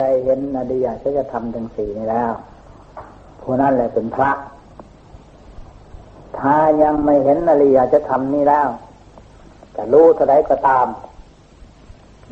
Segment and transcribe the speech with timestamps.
[0.00, 0.86] ใจเห็นอดีย
[1.18, 2.32] จะทำทั้งสี่นี้แล้ว
[3.40, 4.30] ผู้นั้นแหละเป็นพระ
[6.38, 8.68] ถ้ายังไม่เห็นอริยจะทำนี้แล้ว
[9.76, 10.86] จะรู้เท่าไรก็ตาม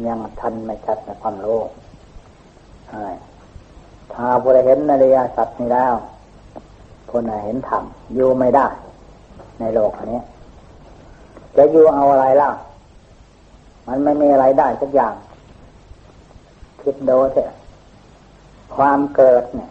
[0.07, 1.61] ยังทันไม่ชัดในความรู้
[4.13, 5.95] ถ้าผู้ใดเห็นอริยสัจนี้แล้ว
[7.09, 7.83] ผู้นั้นเห็นธรรม
[8.15, 8.67] อยู่ไม่ได้
[9.61, 10.21] ในโลกนี้
[11.57, 12.51] จะอยู่เอาอะไรล่ะ
[13.87, 15.15] มันไม่มีอะไรได้สักอย่าง
[16.89, 17.51] คิดดูเถอะ
[18.77, 19.71] ความเกิดเนี่ย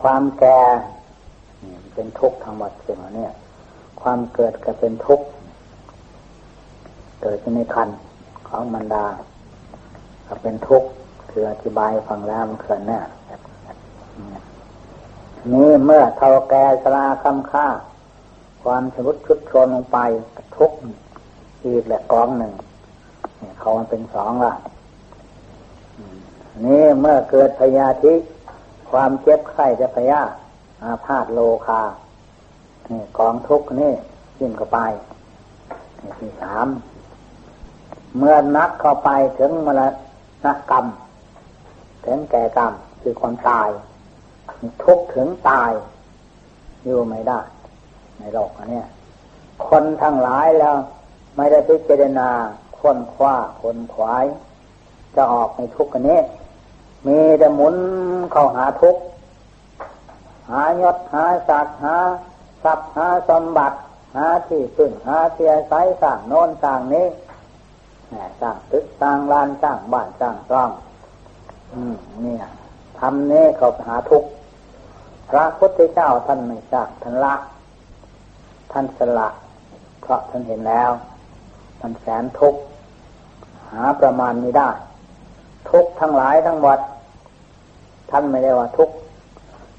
[0.00, 0.60] ความแก่
[1.94, 3.28] เป็นทุกข์ทั้งหมดสิ่งนี้
[4.00, 5.26] ความเกิดก็เป็นทุกข์
[7.22, 7.88] เกิดในคัน
[8.48, 9.06] ของมันดา
[10.26, 10.88] ก็เป็นทุกข์
[11.30, 12.98] คืออธิบายฟังแล้วมันเขินแน่
[15.52, 17.66] นี่เมื่อเท่าแก่สลาคำค่า
[18.62, 19.98] ความสมุดชุดชนลงไป
[20.56, 20.76] ทุกข์
[21.64, 22.52] อีกแหละกองหนึ่ง
[23.60, 24.54] เขามันเป็นสองละ
[26.64, 28.14] นี่เมื่อเกิดพยาธิ
[28.90, 30.20] ความเจ็บไข้จะพยา
[30.82, 31.82] อาพาธโลคา
[32.90, 33.92] นี่กองทุกนี่
[34.36, 34.78] ขึ้นเข้าไป
[36.00, 36.66] นี่ที่สาม
[38.18, 39.82] เมื่อนักเข้าไปถึงมร
[40.44, 40.86] ณกรรม
[42.04, 43.68] ถึงแก่กรรมคือความตาย
[44.84, 45.72] ทุกถึงตาย
[46.84, 47.38] อยู่ไม่ได้
[48.18, 48.82] ในโลกอันนี้
[49.66, 50.76] คนทั้งหลายแล้ว
[51.36, 52.28] ไม่ได้พิจารณา
[52.80, 54.24] ค้นคว้าคนขวาย
[55.14, 56.20] จะออกในทุกข์นี้
[57.06, 57.76] มีแต่หมุน
[58.32, 59.02] เข้าหาทุกข์
[60.50, 61.96] หายศหาศักดิ์หา
[62.64, 63.76] ทรัพย์หาสมบัติ
[64.16, 65.72] หาที่พึ่งหาเทียไซ
[66.02, 67.06] สร้างโน้นสร้างนี้
[68.40, 70.70] สร้างตึกสร้างลานสร้างบ้านสร้างร่อง
[71.72, 72.44] อืมเนี่ย
[72.98, 74.28] ทำนี้เขาหาทุกข์
[75.30, 77.34] พระพุทธเจ้าท่านไม่สร้างท่านละ
[78.72, 79.28] ท่านสละ
[80.00, 80.90] เพราะท่านเห็นแล้ว
[81.80, 82.60] มันแสนทุกข์
[83.70, 84.70] หาประมาณไม่ได้
[85.70, 86.78] ทุกทั้งหลายทั้งหมด
[88.10, 88.90] ท่านไม่ได้ว่าทุก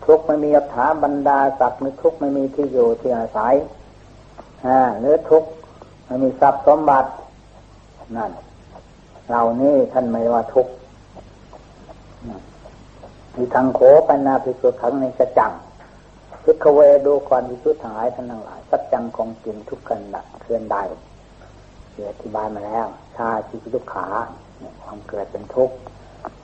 [0.06, 3.54] ทุกไม่มีอัฐาบรรดาศักดิ์หรือทุกไม่มีที่อยู่ที่อาศัย
[4.66, 5.44] อ่าหรือทุก
[6.06, 7.10] ไม่มีทรัพย์สมบัติ
[8.18, 8.32] นั่น
[9.30, 10.68] เหล่านี้ท่านไม่ว่าทุก
[13.36, 15.52] มีทางโขปัญนาพิสุทธิ์ขังในกระจัง
[16.44, 20.78] พิกเวดูก่อนพิสุทธิ์ทั้งหลายท่านทั้งหลายสัจจังของจริงทุกกันละเคลื่อนใด
[22.02, 24.08] เสียอธิบายมาแล้ว ชาชีวิตทุกขา
[24.84, 25.76] ความเกิดเป็นทุกข์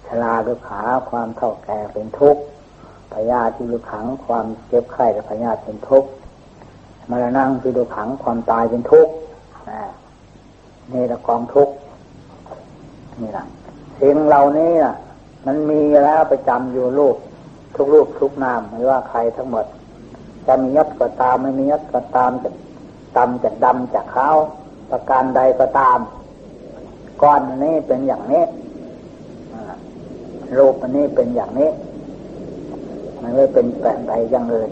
[0.08, 2.42] ชราทุกขาความเท่าแก่เป็นทุกข์
[3.14, 6.10] พยาธิทุกขังความเจ็บไข้และพยาธิเป็นทุกข์
[7.10, 9.14] มรณะที่ทุกขังความตายเป็นทุกข์
[10.94, 11.74] นี่ละกองทุกข์
[13.22, 13.46] นี่ละ
[14.00, 14.96] สิ่งเหล่านี้นะ
[15.46, 17.16] มันมีแล้วไปจำอยู่รูป
[17.76, 19.66] ทุกรูปทุกนามไม่ว่าใครทั้งหมด
[20.48, 22.50] จะมียศก็ตามไม่มียศก็ตามจะ
[23.18, 24.38] ดำจะดำจะขาว
[24.92, 26.00] ประการใดก็ตาม
[27.22, 28.44] ก้อนนี้เป็นอย่างนี้
[30.58, 31.70] รูปอันนี้เป็นอย่างนี้
[33.22, 34.72] มันไม่เป็นแปลงใดอย่างอื่น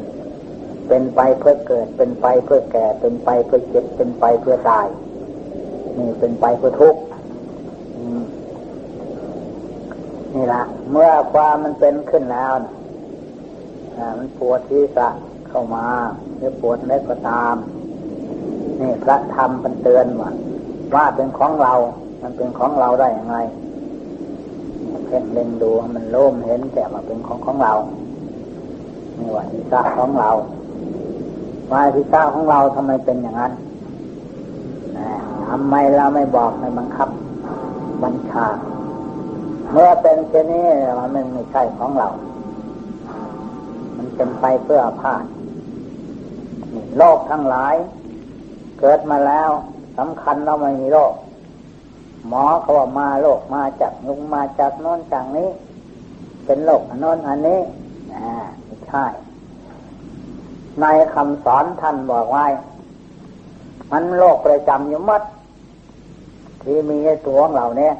[0.87, 4.87] เป็นไปเพื่อเกิด เป็นไปเพื่อแก่ เป็นไปเพื่อเจ็บ เป็นไปเพื่อตาย
[5.97, 7.01] นี่เป็นไปเพื่อทุกข์
[10.33, 12.51] นี่ละเมื่อความมันเป็นขึ้นแล้ว
[14.17, 15.09] มันปวดที่สะ
[15.47, 15.85] เข้ามา
[16.37, 17.55] หรือปวดเล็กก็ตาม
[18.79, 20.31] นี่พระธรรมมันเตือนว่า
[20.95, 21.73] ว่าเป็นของเรา
[22.21, 23.37] มันเป็นของเราได้ยังไง
[25.05, 27.73] เพ่งเล็งดูมันโล่มเห็นแต่มาเป็นของของเรา
[29.17, 30.31] นี่ว่าทิศาของเรา
[31.71, 33.53] ว่าทิศาของเราทำไมเป็นอย่างนั้น
[35.49, 37.09] ทำไมเราไม่บอกไม่บังคับ
[38.03, 38.47] บัญชา
[39.71, 40.65] เมื่อเป็นเช่นนี้
[40.99, 42.07] มันไม่ใช่ของเรา
[43.97, 45.23] มันเป็นไปเพื่อพาด
[46.97, 47.75] โลกทั้งหลาย
[48.79, 49.49] เกิดมาแล้ว
[49.97, 51.13] สำคัญเราไม่มีโรค
[52.27, 55.49] หมอเขาว่ามาโรคมาจากยุงมาจากโน้นจากนี้
[56.45, 57.59] เป็นโรคอนโน้นอันนี้
[58.15, 58.31] อ่า
[58.65, 59.05] ไม่ใช่
[60.81, 62.45] ในคำสอนท่านบอกไว้
[63.91, 65.23] มันโรคประจำอยู่มัด
[66.61, 66.97] ที่มี
[67.27, 67.93] ตัวของเราเนี่ย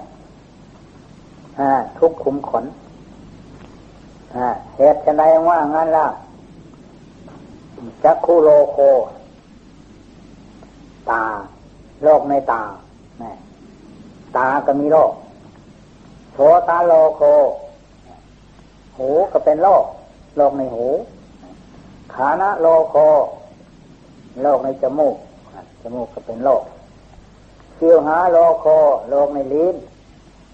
[1.98, 2.66] ทุกขุมขน
[4.76, 6.08] เหตุจะไดว่างั้นล่ะ
[8.04, 8.78] จักคูโลโค
[11.12, 11.24] ตา
[12.04, 12.64] โรคในตา
[14.38, 15.12] ตาก็มีโรค
[16.34, 16.38] โส
[16.70, 17.22] ตาโลโค
[18.98, 19.84] หูก็เป็นโรค
[20.38, 20.86] โรคในหู
[22.14, 22.96] ขานะโลโค
[24.42, 25.16] โรคในจมูก
[25.82, 26.64] จมูกก็เป็นโรค
[27.78, 28.66] คิวหาโลโค
[29.10, 29.76] โรคในลิ้น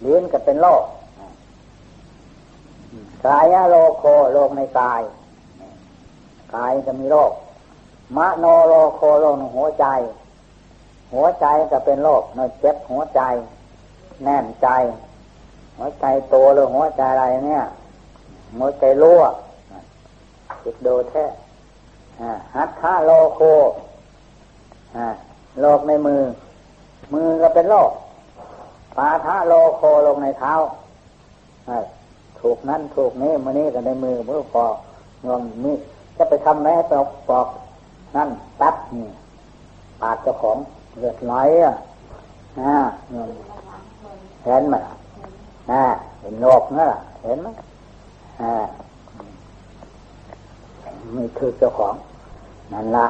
[0.06, 0.84] ลิ้นก็เป็นโรค
[3.26, 4.04] กายโลโค
[4.34, 5.02] โรคในกาย
[6.54, 7.32] กายก็มีโรค
[8.18, 9.86] มโนโลโคโรคในหัวใจ
[11.14, 13.22] หัวใจก็เป็นโรคนอยเจ็บหัวใจ
[14.24, 14.68] แน่นใจ
[15.78, 17.64] หัวใจโตหรือหัวใจอะไรเนี่ย
[18.58, 19.22] หัวใจรั่ว
[20.64, 21.26] จิตดูแท้
[22.56, 23.42] ฮัตถาโลโค
[25.62, 26.22] โลกในมือ
[27.14, 27.92] มือก็เป็นโลก
[28.98, 30.54] ปาทะโลโคลงในเท้า
[32.40, 34.76] ถูกนั้นถูกนี้มันนี้ก็ในมือมือปอก
[35.26, 35.76] งวงนี่
[36.18, 37.48] จะไปทำไหมปอกปอก
[38.16, 38.30] นั่น
[38.62, 39.08] ตัดนี่
[40.02, 40.58] ปาดเจ้าของ
[41.00, 41.34] เลือดไหล
[41.64, 41.74] อะ
[42.60, 42.76] อ่า
[44.46, 44.76] เห็นไหม
[45.72, 45.84] อ่า
[46.20, 47.48] เห็นโลกนั่นแหละเห็นไหม
[48.42, 48.54] อ่า
[51.16, 51.96] มีถือเจ้าของ
[52.74, 53.08] นั่นละ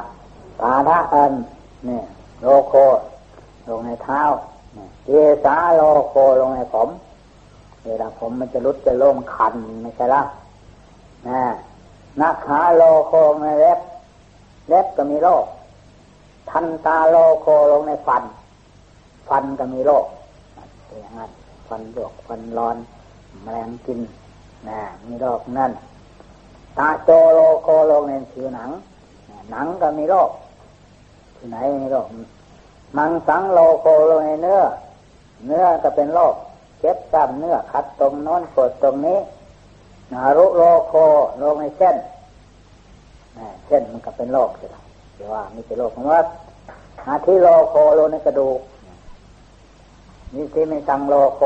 [0.60, 1.32] ปาทะอัน
[1.86, 2.04] เนี่ย
[2.40, 2.74] โลโค
[3.68, 4.20] ลงในเท้า
[5.06, 5.10] เย
[5.44, 6.88] สาโลโคลงในผม
[7.84, 10.22] เวลาผมมันจะรุดจะโล่งคันไม่ใช่ละ
[11.28, 11.40] นะ
[12.20, 13.12] นักขาโลโค
[13.42, 13.78] ในเล็บ
[14.68, 15.44] เล็บก็มีโรค
[16.50, 18.22] ทันตาโลโคลงในฟัน
[19.28, 20.06] ฟันก็มีโรค
[21.00, 21.30] อย่างนั้น
[21.68, 22.76] ฟันหยวกฟันร้อน
[23.42, 24.00] แมลงกิน
[24.68, 25.72] นะมีโรคนั่น
[26.78, 28.70] ตาโจโลโคลงในผิวหนัง
[29.50, 30.30] หนังก็มีโรค
[31.36, 32.06] ที่ไหนมีโรค
[32.96, 34.60] มังสังโลโคลงในเนื้อ
[35.46, 36.34] เนื้อก็เป็นโรค
[36.80, 39.18] เจ็บกล้ามเนื้อขัดตรงโน้นปวดตรงนี้
[40.12, 40.94] นารุโลโค
[41.38, 41.96] โรคในเส้น
[43.66, 44.76] เส้นมันก็เป็นโรคใช่ไหม
[45.22, 46.20] แต่ว่าม่ใช่โรคของว่า
[47.06, 48.60] อาทิโลโคโรในกระดูก
[50.34, 51.42] นี่ที่ไม่สังโลโค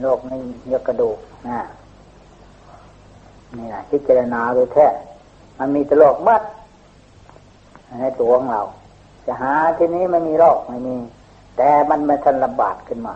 [0.00, 0.32] โรคใน
[0.64, 1.18] เนื้อกระดูก
[1.48, 1.60] นะ
[3.56, 4.86] นี่แหละพิจารณาโดยแท้
[5.58, 6.42] มันมีแต่โรคมัด
[8.00, 8.62] ในตัวของเรา
[9.26, 10.96] จะหาที่นี้ไม่มีโรคไม่มี
[11.56, 13.14] แต่มันมาทันระบาดขึ้นมา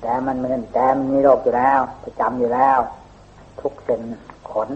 [0.00, 2.78] แต่มันมือนแต่มันมีโรคอยู่แล้ว ประจำอยู่แล้ว
[3.60, 4.00] ทุกเส้น
[4.50, 4.68] ขน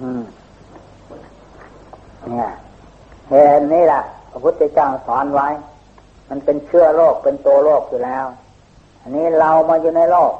[0.00, 0.22] อืม
[2.30, 2.50] เนี่ย
[3.30, 5.48] เหตุนี้แหละพระพุทธเจ้าสอนไว้
[6.28, 8.26] มันเป็นเชื้อโรคเป็นตัวโรคอยู่แล้ว
[9.02, 10.34] อันนี้เรามาอยู่ในโลก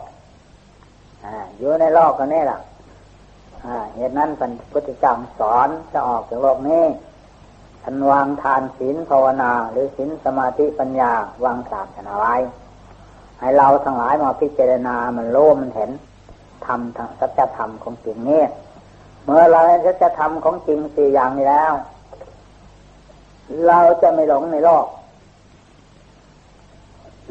[1.24, 1.26] อ
[1.58, 2.60] อยู่ในโลกกันนี่แหละ
[3.94, 6.84] เหตุนั้นพระพุทธเจ้าสอนจะออกจากโลกนี้
[7.82, 11.12] ทันวางทานศีลภาวนา หรือศีลสมาธิปัญญา
[11.44, 12.34] วางศาสนาไว้
[13.38, 15.90] ให้เราทั้งหลายมาพิจารณามันโลมันเห็น
[16.66, 18.42] ทำทางสัจธรรมของจริงนี่
[19.24, 21.72] เมื่อเราเห็นสัจธรรมของจริงสี่อย่างนี้แล้ว
[23.66, 24.86] เราจะไม่หลงในโลก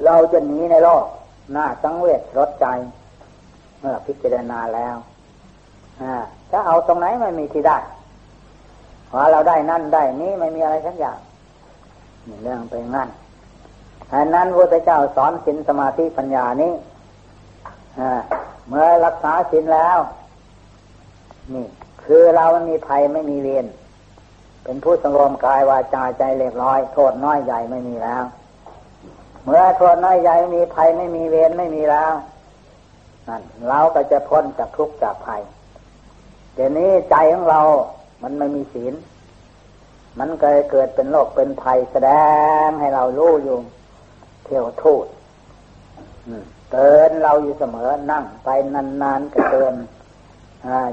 [0.05, 1.05] เราจะหนีในโลก
[1.53, 2.65] หน้าสังเวชรถใจ
[3.79, 4.95] เมื่อพิจารณาแล้ว
[6.51, 7.77] ถ้าเอาตรงไหนไม่มีที่ได้
[9.09, 11.17] พอเราได้นั่นได้นี้ไม่มีอะไรสักอย่าง
[12.27, 13.09] นี่เรื่องเป็นงั้น
[14.13, 16.73] อันนั้นพระเจ้าสอนสินสมาธิปัญญานี้
[18.67, 19.97] เมื่อรักษาสินแล้ว
[21.53, 21.65] นี่
[22.03, 23.65] คือเรามันมีภัยไม่มีเวร
[24.69, 28.23] เป็นผู้สงรวมกายวาจาใจเรียบร้อย โทษน้อยใหญ่ไม่มีแล้ว
[29.43, 32.13] เมื่อโทษน้อยใหญ่มีภัยไม่มีเวรไม่มีแล้ว
[33.27, 35.41] นั่นเราก็จะพ้นจากทุกข์จากภัย
[36.53, 37.61] เดี๋ยวนี้ใจของเรา
[38.23, 38.93] มันไม่มีศีล
[40.19, 42.11] มันก็เกิดเป็นโรคเป็นภัยแสด
[42.65, 43.57] งให้เรารู้อยู่
[44.43, 45.05] เที่ยวทูด
[46.71, 49.73] เตือนเราอยู่เสมอนั่งไปนานๆก็เตือน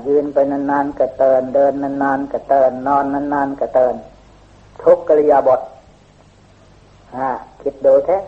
[0.06, 3.94] ยืนไปนานๆก็เตือนเดินนานๆก็เตือนนอนนานๆก็เตือน
[4.82, 5.60] ทุกกริยาบท
[7.60, 8.18] คิดดูแท้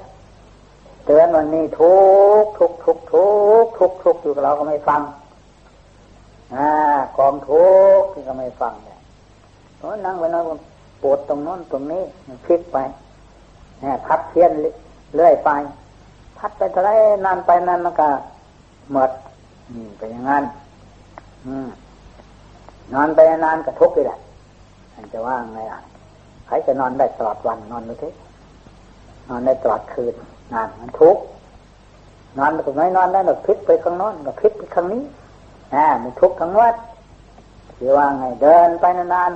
[1.06, 1.94] เตือนวันนี้ทุ
[2.43, 3.26] กทุกทุกทุ
[3.62, 5.00] กทุกทุกอยู่กับเราก็ไม่ฟัง
[7.19, 7.69] กองทุ
[8.01, 8.98] กที่ก็ไม่ฟังเลย
[9.77, 10.44] เพราะนั่งไปนั่ง
[11.03, 12.03] ปวดตรงนั้นตรงนี้
[12.46, 12.77] พลิกไป
[14.06, 14.51] พับเพี้ยน
[15.17, 15.51] เรื่อยไป
[16.39, 16.91] พัดไปเท่าไร
[17.24, 18.08] นานไปนานมันก็
[18.93, 19.10] หมด
[19.74, 20.44] นี่เป็นอย่างนั้น
[22.94, 24.19] นอนไปนานก็ทุกข์เลยแหละ
[24.94, 25.81] อันจะว่าไงอะ
[26.46, 28.08] ใครจะนอนได้ตลอดวันนอนไม่ได้
[29.28, 30.14] นอนได้ตลอดคืน
[30.52, 31.22] นานมันทุกข์
[32.38, 35.02] นอนตรงไหนนอนได้หนกพลิกไปข้างน้นก็พลิกไปข้างนี้
[35.74, 36.74] อ่ามันทุกข์ทั้งวัด
[37.78, 39.32] จะว่าไงเดินไปนาน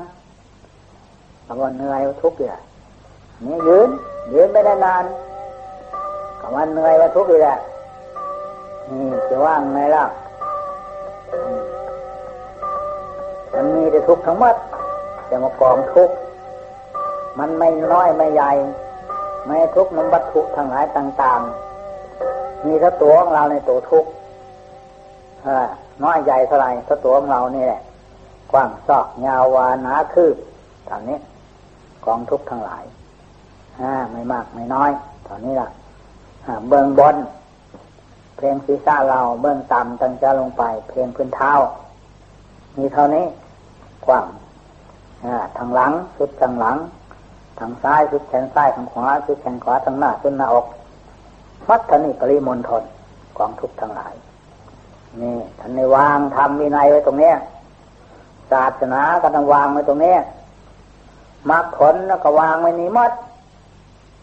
[0.70, 2.50] ๆบางวันเหนื่อยทุกข์เลย
[3.44, 3.88] นี่ยืน
[4.32, 5.04] ยืนไม่ได้นาน
[6.40, 7.56] ก็มันเหนื่อยว่าทุกข์อีกแหละ
[8.90, 10.04] นี่จะว่างไงล่ะ
[13.54, 14.56] มันมีแต่ทุกข์ทั้งหมด
[15.30, 16.14] จะมากองทุกข์
[17.38, 18.50] มันไม่น้อยไม่ใหญ่
[19.44, 21.40] ไม่ทุกข์น้ำวัตถุทั้งหลายต่าง
[22.04, 24.10] ๆ มีถ้าตัวของเราในตัวทุกข์
[26.04, 27.80] น้อยใหญ่เท่าไรถ้าตัวของเรานี่แหละ
[28.52, 30.36] กว้างซอกยาววานาคืบ
[30.86, 31.18] เท่านี้
[32.06, 32.84] กองทุกข์ทั้งหลาย
[34.12, 34.90] ไม่มากไม่น้อย
[35.24, 35.68] เท่านี้ล่ะ
[36.68, 37.16] เบื้องบน
[38.36, 41.52] เพลงศีรษะเราเบื้องต่ำตั้งจะลงไป เพลงพื้นเท้า
[42.78, 43.24] มีเท่านี้
[44.06, 44.26] กว้าง
[45.58, 46.76] ทางหลังสุดทางหลัง
[47.58, 50.66] ทางซ้ายสุดแขนซ้ายทางขวาสุดแขนขวาทางหน้าสุดหน้าอก
[51.68, 52.82] มัดทนิปริมณฑล
[53.38, 54.14] กองทุกทั้งหลาย
[55.20, 57.36] นี่ท่านในวางทำวินัยไว้ตรงเนี้ย
[58.50, 60.16] ศาสนาก็ต้องวางไว้ตรงนี้
[61.50, 63.12] มรรคผลก็วางไว้นี้มัด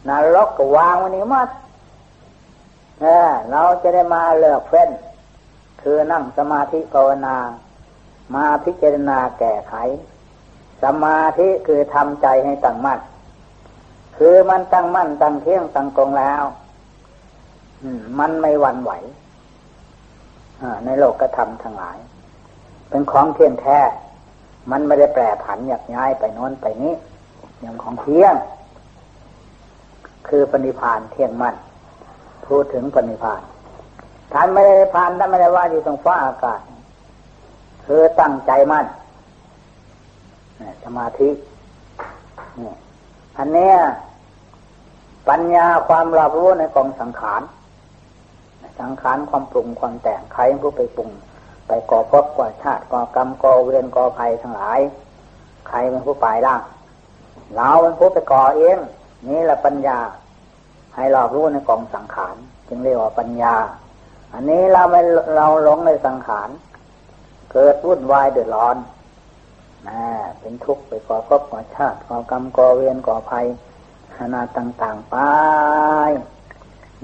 [0.08, 1.50] นรกก็วางไว้นี้มัด
[3.02, 4.90] เออเราจะได้มาเลือกเฟ้น
[5.82, 7.36] คือนั่งสมาธิภาวนา
[8.36, 9.74] มาพิจารณาแก้ไข
[10.84, 13.00] สมาธิคือทำใจให้ตั้งมั่น
[14.18, 16.44] คือมันตั้งมั่นตั้งเที่ยงตั้งตรงแล้ว
[18.20, 18.92] มันไม่หวั่นไหว
[20.86, 21.98] ในโลกกระทำทั้งหลาย
[22.90, 23.80] เป็นของเที่ยงแท้
[24.72, 26.94] มันไม่ได้แปรผันหยักย้ายไปโน้นไปนี้
[27.60, 28.36] อย่างของเที่ยง
[30.28, 31.56] คือปณิพานเที่ยงมั่น
[32.46, 33.42] พูดถึงปณิพาน
[34.34, 36.60] ท่านไม่ได้พานท่านไม่ได้ว่าอยู่ตรงฟ้าอากาศ
[37.92, 38.86] คือตั้งใจมั่น
[40.84, 41.30] สมาธิ
[43.38, 43.74] อันนี้
[45.30, 47.42] ปัญญาความรับรู้ในกองสังขาร
[48.80, 51.10] สังขารความปรุงความแต่งใครผู้ไปปรุง
[51.68, 54.80] ไปก่อพบก่อชาติก่อกรรมก่อเวรก่อภัยทั้งหลาย
[55.68, 56.62] ใครเป็นผู้ไปล่าง
[57.56, 58.78] เราเป็นผู้ไปก่อเอง
[59.30, 60.00] นี่แหละปัญญา
[60.96, 62.36] ให้เรารู้ในกองสังขาร
[62.68, 63.56] จึงเรียกว่าปัญญา
[64.34, 65.02] อันนี้เราไม่
[65.36, 66.50] เราหลงในสังขาร
[67.52, 68.78] เกิดวุ่นวายเดือดร้อน
[69.88, 70.02] นะ
[70.40, 73.46] เป็นทุกข์ไปก่อพบก่อชาติก่อกรรมก่อเวรก่อภัย
[74.18, 75.16] ขนาดต่าง ๆ ไป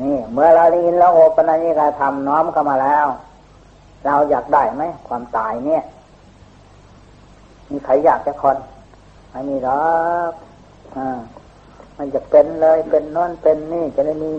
[0.02, 3.08] นี่ เมื่อเราได้ยินแล้วโอปัญญิกาทำน้อมเข้ามาแล้ว
[4.06, 5.84] เราอยากได้ไหมความตายเนี่ย
[7.70, 8.58] มีใครอยากจะคน
[9.32, 9.86] ไม่มีหรอ
[10.30, 10.32] ก
[10.96, 11.20] อ่า
[11.98, 14.32] มันจะเป็นเลยเป็นนอนเป็นนี่จะได้มี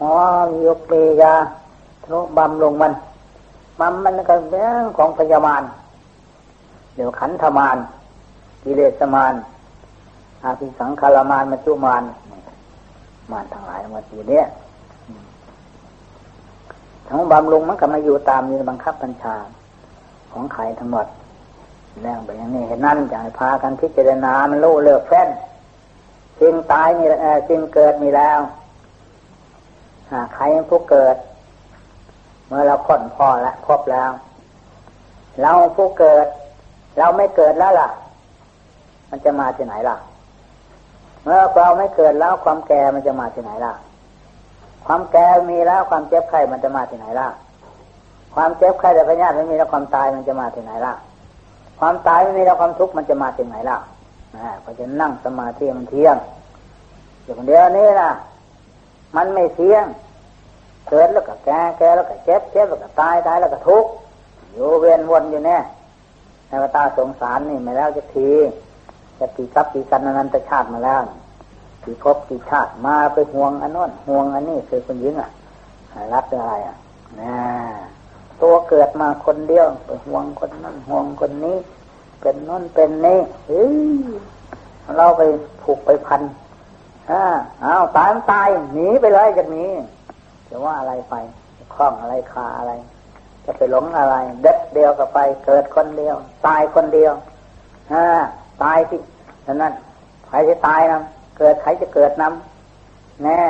[0.00, 0.12] อ๋อ
[0.50, 0.92] มียกเป
[1.22, 1.34] ยา
[2.04, 2.92] ทุบำลงมัน
[3.80, 5.62] บำมันก็เรื่องของพยามาร
[6.94, 7.78] เดี๋ยวขันธมาร
[8.62, 9.34] กิเลสมาร
[10.44, 12.02] อาภิสังขารมารมัจจุมาร
[13.32, 14.44] มารทั้งหลายมาอยู่เนี้ย
[17.08, 19.36] ทั้งบำรุงมันก็มาอยู่ตามมีบังคับบัญชา
[20.32, 21.06] ของใครทั้งหมด
[22.02, 25.28] แล้วแบบนี้เห็นนั่นจะพากันพิจารณามันรู้เลือกแฟน
[26.40, 27.04] สิ่งตายมี
[27.48, 28.38] สิ่งเกิดมีแล้ว
[30.34, 31.16] ใครผู้เกิด
[32.48, 34.10] เมื่อเราค้นพอแล้วพบแล้ว
[35.40, 36.26] เราผู้เกิด
[36.98, 37.88] เราไม่เกิดแล้วล่ะ
[39.10, 39.96] มันจะมาที่ไหนล่ะ
[41.22, 43.72] เมื่อเราไม่เกิดแล้วความแก่มันจะมาที่ไหนล่ะ
[44.86, 47.28] ความแก่มีแล้วความเจ็บไข้มันจะมาที่ไหนล่ะ
[48.34, 50.94] ความเจ็บไข้แต่พญาติไม่มีแล้วความตายมันจะมาที่ไหนล่ะ
[51.80, 53.78] ความตายไม่มีแล้วความทุกข์มันจะมาที่ไหนล่ะ
[54.36, 56.16] นะเพราะจะนั่งสมาธิมันเที่ยง
[57.24, 58.10] อย่างเดียวนี้นะ
[59.16, 59.84] มันไม่เที่ยง
[60.88, 63.90] เกิดแล้วก็แก่แก่แล้วก็เจ็บเจ็บแล้วก็ตายตายแล้วก็ทุกข์
[64.52, 65.62] อยู่เวียนวนอยู่เนี่ย
[66.48, 68.30] ในวตาสงสารนี่มาแล้วจะที
[69.18, 71.02] จะตีกับตีกันนันตชาติมาแล้ว
[71.82, 75.28] กี่พบกี่ชาติมาไปห่วงอันนั้นห่วงอันนี้คือคนยิงอะ
[76.14, 76.76] รับอะไรอะ
[77.20, 77.34] นะ
[78.42, 81.56] ตัวเกิดมาคนเดียวไปห่วงคนนั้นห่วงคนนี้
[82.20, 83.74] เป็นนั่นเป็นนี่เฮ้ย
[84.96, 85.22] เราไป
[85.62, 86.22] ผูกไปพัน
[87.10, 87.22] อ่า
[87.62, 89.70] เอาตายตายหนีไปเลยจากนี้
[90.48, 91.14] จะว่าอะไรไป
[91.74, 92.72] คล้องอะไรคาอะไร
[93.44, 97.12] จะไปหลงอะไร เด็ดเดียวกับไป เกิดคนเดียว ตายคนเดียว
[97.92, 98.04] อ่า
[98.62, 99.00] ตายที่
[99.46, 99.72] ฉะนั้น
[100.26, 100.98] ใครจะตายนะ
[101.38, 103.40] เกิดใครจะเกิดนำแน่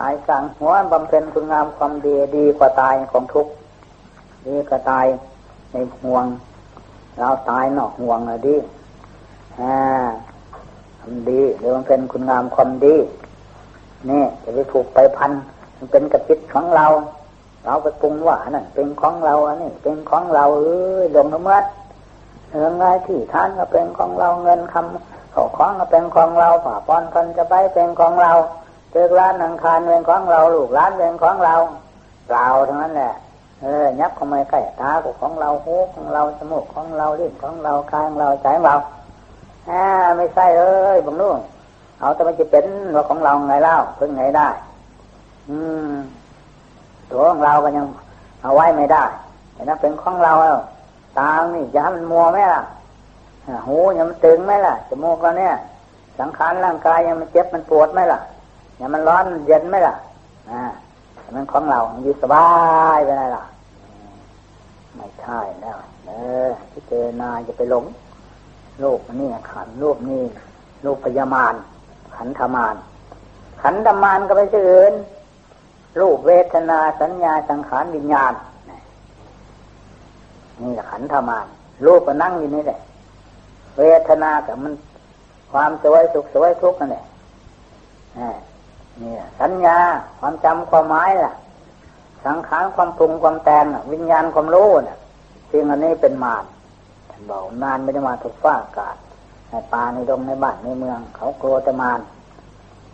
[0.00, 3.46] ตายสั่งหัวบำเพ็ญคุณงามความดีดีกว่าตายของทุก
[4.48, 5.06] ดีกว่าตาย
[5.72, 6.26] ในห่วง
[7.18, 8.56] เราตายนอกห่วงเลยดี
[9.60, 9.76] อ่า
[11.00, 12.96] ทำดีหรือบำเพ็ญคุณงามความดี
[14.10, 15.32] นี่จะไปผูกไปพัน
[15.90, 16.86] เป็นกระจิตของเรา
[17.64, 21.64] เราไปปรุงว่านั่นเป็นของเราอันนี้เป็นของเราเอ้ยลงน้ำมัด
[22.50, 28.32] เรื่องไรที่ท่านก็เป็นของเราเงินคำเขาของก็เป็นของเราผ่าปอนคนจะไปเป็นของเรา
[28.92, 31.54] เจอร้านนังคารเป็นของเราลูกร้านเป็นของเรา
[32.26, 33.14] เปล่าทั้งนั้นแหละ
[33.62, 38.76] เออยับเข้ามาใกล้ตาของเราหูของเราจมูกของเราลิ้นของเรากายของเราใจของเรา
[39.70, 39.84] อ่า
[40.16, 41.38] ไม่ใช่เอ้ยบังลูก
[42.00, 42.64] เอาแต่มันจะเป็น
[42.96, 44.48] ว่าของเราไงเล่าเพิ่งไงได้
[47.10, 47.86] ตัวของเราก็ยัง
[48.42, 49.04] เอาไว้ไม่ได้
[49.54, 50.32] แต่นั้นเป็นของเรา
[51.18, 52.62] ตานี่จะให้มันมัวไหมล่ะ
[53.66, 55.52] หูยังมันตึงไหมล่ะจมูกก็เนี่ย
[56.18, 58.20] สังขารร่างกายยังมันเจ็บมันปวดไหมล่ะ
[58.80, 59.94] ยังมันร้อนเย็นไหมล่ะ
[60.50, 60.62] อ่า
[61.34, 62.46] มันของเราอยู่สบา
[62.96, 63.44] ยไปไหนล่ะ
[64.96, 66.10] ไม่ใช่แล้วเอ
[66.48, 67.84] อที่เจอนาจะไปหลง
[68.80, 70.22] โลกนี่ขันรูปนี่
[70.84, 71.54] รูปพยามาน
[72.16, 72.74] ขันธมาน
[73.62, 74.94] ขันธมานก็ไม่ใช่อื่น
[76.00, 78.32] รูปเวทนาสัญญาสังขารวิญญาณ
[80.62, 81.46] นี่แหละขันธมาน
[81.86, 82.80] รูปก็นั่งอยู่นี่แหละ
[83.78, 84.74] เวทนากับมัน
[85.52, 87.04] ความสวยสุขสวยทุกข์นั่นแหละ
[89.02, 89.78] นี่สัญญา
[90.20, 91.32] ความจำความหมายล่ะ
[92.26, 94.98] สังขารความปรุงความแต่งวิญญาณความรู้เนี่ย
[95.50, 96.44] สิ่งอันนี้เป็นมาร
[97.10, 98.96] ท่านบอกมารไม่ได้มาถูกฟ้าอากาศ
[99.50, 102.00] ในป่าในดงในบ้านในเมือง เขากลัวแต่มาร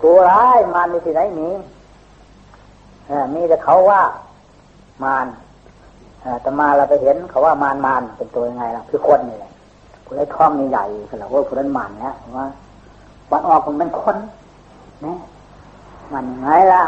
[0.02, 1.48] กลัวร้ายมารมีที่ไหนมี
[3.34, 4.00] มีแต่เขาว่า
[5.04, 5.26] มาร
[6.42, 9.50] แต่มาเราไปเห็นเขาว่ามารมารเป็นตัวยังไงล่ะคือคนนี่แหละ
[10.04, 12.46] ผู้ได้ท้องนี่ใหญ่ก็เราว่าผู้นั้นมารเนี่ยว่า
[13.30, 14.16] วันออกมันเป็นคน
[15.04, 15.14] นี่
[16.12, 16.82] มันไงล่ะ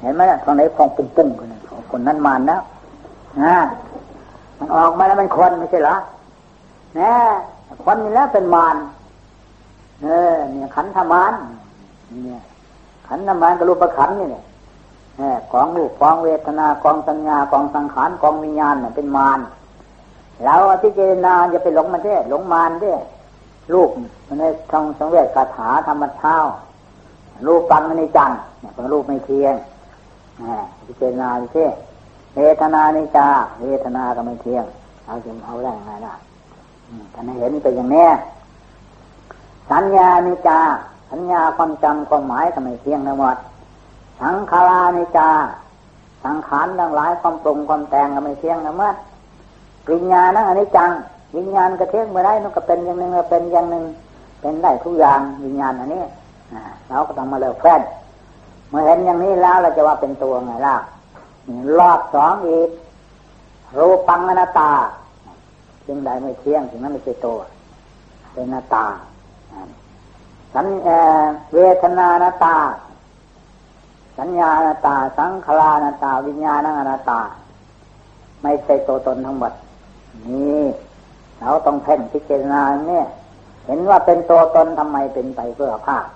[0.00, 1.48] เห็นไหมล่ะตรงไหนพองปุ้งปุ้งกัน
[1.90, 2.58] คนนั้นมารนะ
[3.42, 3.56] นะ
[4.58, 5.96] มันออกมาแล้วมันคนไม่ใช่เหรอ
[6.98, 7.16] นี่ย
[7.84, 8.76] คนนี่แล้วเป็นมาร
[10.02, 11.32] เออเนี่ยขันธมาร
[12.24, 12.40] เนี่ย
[13.08, 14.44] ขันธมารกับรูปขันนี่เนี่ย
[15.52, 19.40] กองรูปกองเวทนากองสัญญากองสังขารกองวิญญาณเนี่ยเป็นมาร
[20.44, 22.94] เราพิจารณาจะไปหลงมันเด้หลงมารเด้
[23.74, 23.90] ลูก
[24.26, 26.36] มันได้ท่องสังเวชคาถาธรรมเท้า
[27.46, 29.54] รูปปังในจังเนี่ยเป็นรูปไม่เที่ยง
[30.86, 31.66] พิจารณาเช่
[32.36, 33.28] เวทนาในจา
[33.62, 34.64] เวทนาก็ไม่เที่ยง
[35.04, 36.14] เอาจะเอาได้ยังไงล่ะ
[37.14, 38.08] ท่านเห็นเป็นอย่างนี้
[39.70, 40.60] สัญญาในจา
[41.10, 43.36] สัญญาความจำความหมายก็ไม่เที่ยงทั้งหมด
[44.22, 45.30] สังขารานิจา
[46.24, 48.96] สังขารทั้งหลายความปรุงความแต่งก็ไม่เที่ยงทั้งหมด
[49.90, 50.90] วิญญาณนั่นอันนี้จัง
[51.36, 53.84] วิญญาณกระเทียงเมื่อไรมันก็เป็นอย่างหนึ่งเป็นอย่างหนึ่ง
[54.40, 56.02] เป็นได้ทุกอย่างวิญญาณอันนี้
[56.88, 57.80] เราก็ต้องมาเลิกแฟน
[58.68, 60.76] เมื่อเห็นอย่างนี้แล้วเราจะว่าเป็นตัวไงล่ะ
[61.78, 62.70] รอบสองอีก
[63.78, 64.72] รูปังอนัตตา
[65.86, 67.38] สิ่งใดไม่เที่ยงสิ่งนั้นไม่ใช่ตัว
[68.32, 68.86] เป็นนาตา
[70.54, 70.66] สัญ
[71.54, 72.56] เวทนานาตา
[74.22, 77.20] สัญญานาตา สังขารนาตา วิญญาณนาตา
[78.42, 79.52] ไม่ใช่ตัวตนทั้งหมด
[80.28, 80.64] นี่
[81.40, 83.06] เราต้องเพ่งพิจารณาเนี่ย
[83.66, 86.06] เห็นว่าเป็นตัวตนทำไมเป็นไปเพื่อภาพ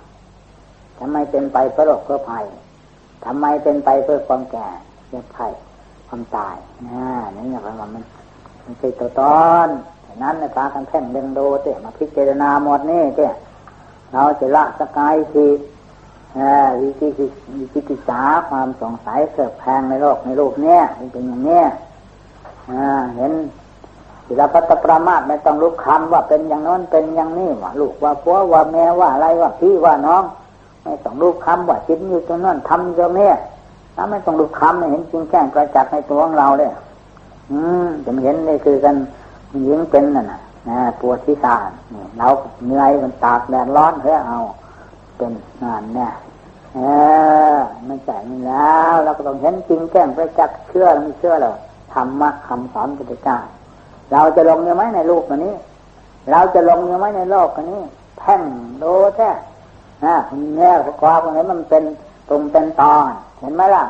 [0.99, 2.45] ทำไมเป็นไปเพื่อโรคเพื่อภัย
[3.25, 4.69] ทำไมเป็นไปเพื่อความแก่
[5.09, 5.49] เจ็บไข้
[6.09, 6.57] ความตาย
[6.89, 7.05] นะ
[7.37, 8.05] นี่อย่างว่ามัน
[8.65, 9.23] มันเป็นตัวต
[9.67, 9.69] น
[10.07, 13.27] ฉะนั้นในพากันแท่งเดินดูเจ้มาพิจารณาหมดนี่เจ้
[14.13, 15.45] เราจะละสกายที
[16.81, 17.21] วิจิต
[17.57, 21.65] วิจิติสาความสงสัยเกิดแพงในโลกในโลกเนี้ยมันเป็นอย่างเนี้ย
[23.17, 23.33] เห็น
[24.27, 30.25] ศิลปตประมาทไม่ต้องรู้คำว่าเป็นอย่างนั้นเป็นอย่างนี้ว่าลูกว่าผัวว่าแม่ว่าอะไรว่าพี่ว่าน้อง
[30.83, 33.31] ไม่ต้องรูปคำว่าจิตอยู่ตรงนั้นทำอยู่ตรงนี้
[33.95, 36.69] ถ้าไม่ต้องรูปคำเห็นจริงแจ้งประจักษ์ในตัวของเราเลย
[37.51, 38.97] อืมจะเห็นนี่คือกัน
[39.69, 41.57] ยิงเป็นน่ะนะนะปวดที่ตา
[41.91, 42.29] เนี่ยเรา
[42.67, 44.39] เหนื่อยมันตากแดดร้อนเฮ้ยเอา
[45.17, 46.11] เป็นงานเนี่ย
[46.75, 46.79] เอ
[47.55, 51.53] อมันใจมันแล้ว เราก็ต้องเห็นจริงแจ้งประจักษ์เชื่อไม่เชื่อหรอ
[51.93, 53.39] ธรรมะคำสอนพระเจ้า
[54.13, 55.55] เราจะลงยังไหมในลูกคนนี้
[56.31, 57.83] เราจะลงยังไหมในโลกคนนี้
[58.19, 58.43] แท่ง
[58.81, 58.85] โด
[59.17, 59.31] แท้
[60.05, 60.15] นะ
[60.57, 61.83] เนี่ยความตรงนี้มันเป็น
[62.29, 63.85] ตรงเป็นตอน เห็นไหมล่ะ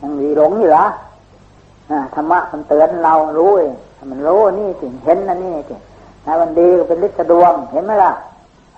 [0.00, 0.86] ยังมีหลงอยู่เหรอ
[2.14, 3.74] ธรรมะมันเตือนเรารู้เอง
[4.10, 5.74] มันรู้นี่สิเห็นนั่นนี่สิ
[6.26, 8.12] นะมันดีก็เป็นฤทธิ์ดวงเห็นไหมล่ะ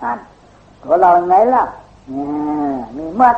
[0.01, 0.17] อ่าน
[0.83, 1.63] ตัวเราไงล่ะ
[2.11, 3.35] เนี่ยมีมัด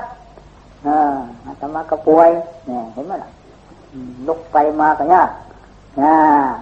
[1.59, 2.29] ธรรมะก็ป่วย
[2.65, 3.29] เนี่ยเห็นไหมล่ะ
[4.27, 5.29] ลุกไปมาก็ยาก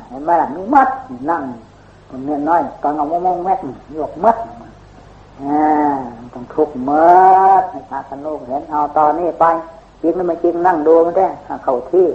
[0.09, 0.89] เห็นไหมล่ะมีมัด
[1.29, 1.43] นั่ง
[2.25, 3.59] เนียน้อยตอนเอามองแม็ก
[3.97, 4.37] ยกมัด
[6.33, 9.45] ต้องทุกข์มื่อให้พากันลูกเห็นเอาตอนนี้ไป
[10.01, 11.27] จริงหรือไม่จริงนั่งดูมันได้
[11.63, 12.05] เข้าที่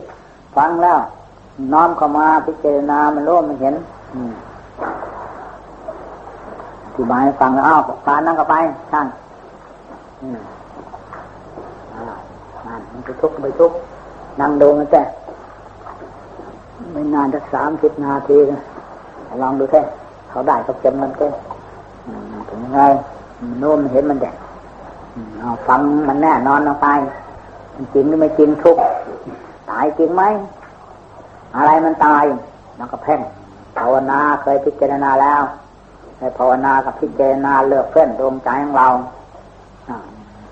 [0.57, 0.99] ฟังแล้ว
[1.73, 3.75] น้อมเข้ามาพิจารณามันรู้มันเห็น
[4.15, 4.17] อ
[6.97, 8.55] ธิบายฟังแล้วอ้าวพานั่งก็ไป
[8.93, 9.07] ช่าง
[12.93, 13.73] มันไปทุกไปทุก
[14.41, 15.03] นั่งดูมันแต่
[16.93, 18.37] ไม่นานจะสามสิบนาที
[19.43, 19.81] ลองดูแค่
[20.31, 21.29] เขาได้ก็เก็บมันแค่
[22.49, 22.81] ถึงไง
[23.61, 24.37] โน้มเห็นมันแดด
[25.41, 26.89] เอาฟังมันแน่นอนลงไป
[27.75, 28.77] มันจริงหรือไม่จริงทุก
[29.71, 30.23] ตายจริงไหม
[31.57, 32.25] อะไรมันตาย
[32.77, 33.21] แล้วก็เพ่ง
[33.79, 35.43] ภาวนาเคยพิจารณาแล้ว
[36.19, 38.89] ในภาวนากับพิจารณาเลือกเพื่อนดวงใจของเรา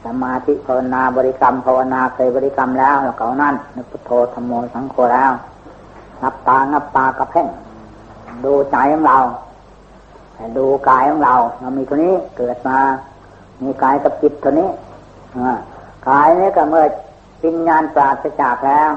[0.05, 5.33] สมาธิภาวนาบริกรรมภาวนาเคยบริกรรมแล้วแล้วเขานั่นนึกพุทโธธรรมโมสังโฆแล้ว
[6.23, 7.49] นับตานับตากระเพ่ง
[8.45, 9.19] ดูใจของเรา
[10.59, 12.79] ดูกายของเราเรามีตัวนี้เกิดมา
[13.63, 14.69] มีกายกับจิตตัวนี้
[16.09, 16.85] กายนี้ก็เมื่อ
[17.43, 18.91] ปิญญาณปราศจากแล้ว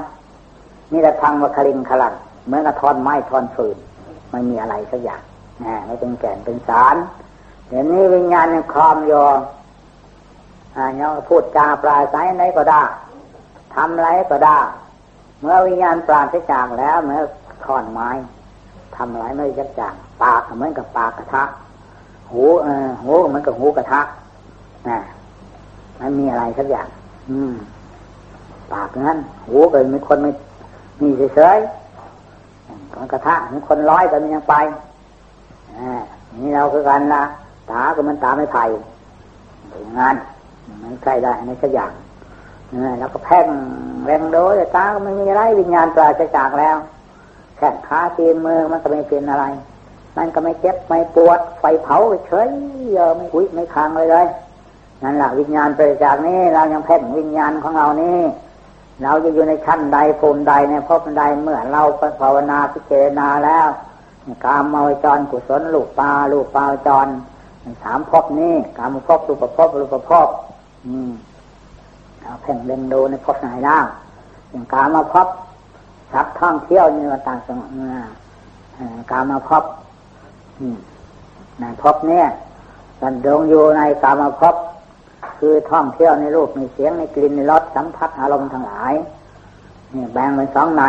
[0.92, 2.14] นี่แต่ทางวัคลิงขลัง
[2.46, 3.76] เหมือนกับทอนไม้ทอนฟืน
[4.30, 5.20] ไม่มีอะไรสักอย่าง
[5.64, 6.96] นะไม่เป็นแก่นเป็นสาร
[7.68, 9.12] เดี๋ยวนี้วิญญาณยังคลอมโย
[10.76, 12.82] อ่ยังพูดจาปลายสายไหนก็ได้
[13.74, 14.58] ทำไรก็ได้
[15.40, 17.20] เมื่อวิญญาณปราศจากแล้วเมื่อ
[17.64, 18.08] ทอนไม้
[18.96, 21.44] ทำไรไม่ยักอย่างปากเหมือนกับปากกระทะ
[22.32, 24.00] หูเออหูเหมือนกับหูกระทะ
[24.88, 24.98] นะ
[26.00, 26.88] มันมีอะไรสักอย่าง
[27.30, 27.54] อืม
[28.72, 30.30] ปากนั้นหูก็มีคนไม่
[31.02, 34.54] นี่เฉยๆคนกระทะมีคนร้อยก็มันยังไป
[36.38, 37.22] นี่เราคือกันละ
[37.70, 38.64] ตาก็มันตาไม่ไผ่
[39.70, 40.14] เป็นงาน
[40.82, 41.92] มันใกล้ได้ในสักอย่าง
[42.98, 43.46] แล้วก็แพ่ง
[44.04, 46.76] แรงโดยตาก็ไม่มีอะไรวิญญาณปราศจากแล้ว
[47.56, 49.44] แค่ขาตีนมือมันก็ไม่เป็นอะไร
[50.16, 52.48] มันก็ไม่เจ็บไม่ปวด ไฟเผาเฉย
[52.94, 54.26] เออไม่กุ้ยไม่คางเลยเลย
[55.02, 58.20] นั่นแหละวิญญาณปราศจากนี้เรายังแพ่งวิญญาณของเรานี่
[59.02, 61.82] เราจะอยู่ในชั้นใดภูมิใดในภพใดเมื่อเรา
[62.20, 63.68] ภาวนาพิจารณาแล้ว
[64.44, 67.08] กามมาวจรกุศลลูกปลาลูกปลาจร
[67.82, 70.28] สามภพนี้กามภพรูปภพรูปภพ
[70.86, 71.12] อืม
[72.20, 73.78] เอาเพ่งเล็งดูในภพไหนได้
[74.50, 75.26] อย่างกามาภพ
[76.12, 77.58] สับท่องเที่ยวนี่มาต่างสม
[79.10, 79.64] กามาภพ
[81.60, 82.26] ในภพเนี้ย
[83.00, 84.54] สันดงอยู่ในกามาภพ
[85.38, 88.94] คือท่องเที่ยวในรูปในเสียงในกลิ่นในรสสัมผัสอารมณ์ทั้งหลาย
[89.94, 90.84] นี่แบ่งเป็นสองใน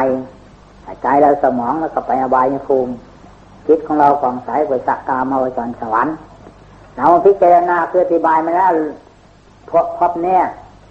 [1.01, 2.91] ใจเราสมองแล้วก็ไปอบายภูมิ
[3.67, 6.15] จิตของเราของสายไปสักกามาวจรสวรรค์
[6.95, 8.71] เราพิจารณาคืออธิบายมาแล้ว
[9.69, 10.41] พบพบเนี่ย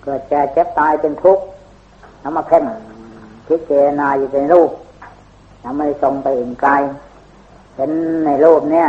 [0.03, 1.45] เกิดแก่เจ็บตายเป็นทุกข์
[2.21, 2.65] แล้วมาเพ่ง
[3.49, 4.71] พิจารณาอยู่ในรูป
[5.63, 6.73] ยังไม่ทรงไปอื่นไกล
[7.77, 7.91] เห็น
[8.27, 8.89] ในรูปเนี่ย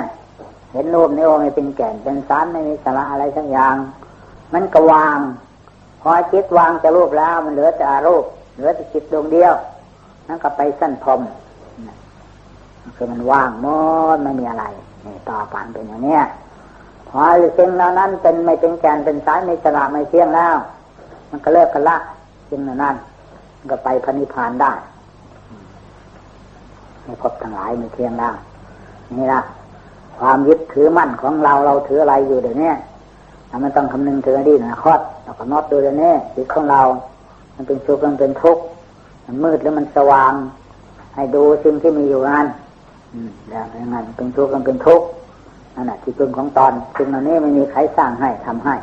[0.73, 3.76] เห็นรูปในี้ว่าไม่เป็นแก่นเป็นสารไม่มีสาระอะไรทั้งอย่าง
[4.54, 5.19] มันก็วาง
[6.02, 9.54] พอจิตวางจะรูปแล้ว มันเหลือแต่อารูปเหลือแต่จิตดวงเดียว
[10.28, 11.21] นั่นก็ไปสั้นพรม
[12.95, 13.67] คือมันว่างหม
[14.15, 14.65] ดไม่มีอะไร
[15.06, 16.19] นี่ต่อปันเป็นอย่างนี้
[17.10, 17.21] พอ
[17.58, 20.56] สิ่งเหล่านั้นเป็นไม่เป็นแกนเป็นสายไม่สระไม่เที่ยงแล้ว
[21.30, 21.97] มันก็เลิกกันละ
[22.50, 22.95] สิ่งเหล่านั้น
[23.69, 24.71] ก็ไปพนิพานได้
[27.04, 28.36] ไม่พบทั้งหลายไม่เที่ยงแล้ว
[29.17, 29.41] นี่ละ
[30.17, 32.71] ความยึดถือมั่นของเราเราถืออะไรอยู่เดี๋ยวนี้
[33.63, 36.82] มันต้องคำนึงถึงอดีตนะคตเราก็นอดดูเดี๋ยวนี้จิตของเรา
[37.56, 38.63] มันเป็นสุขมันเป็นทุกข์
[39.26, 40.34] มันมืดหรือมันสว่าง
[41.15, 42.47] ให้ดูสิ่งที่มีอยู่นั้น
[43.50, 45.06] แล้วย่างนั้นเป็นทุกข์มันเป็นทุกข์
[45.76, 48.76] นั่นแหะที่พึ่งของตอนสิ่งเหล่านี้ไม่มีใครสร้างให้ทำให้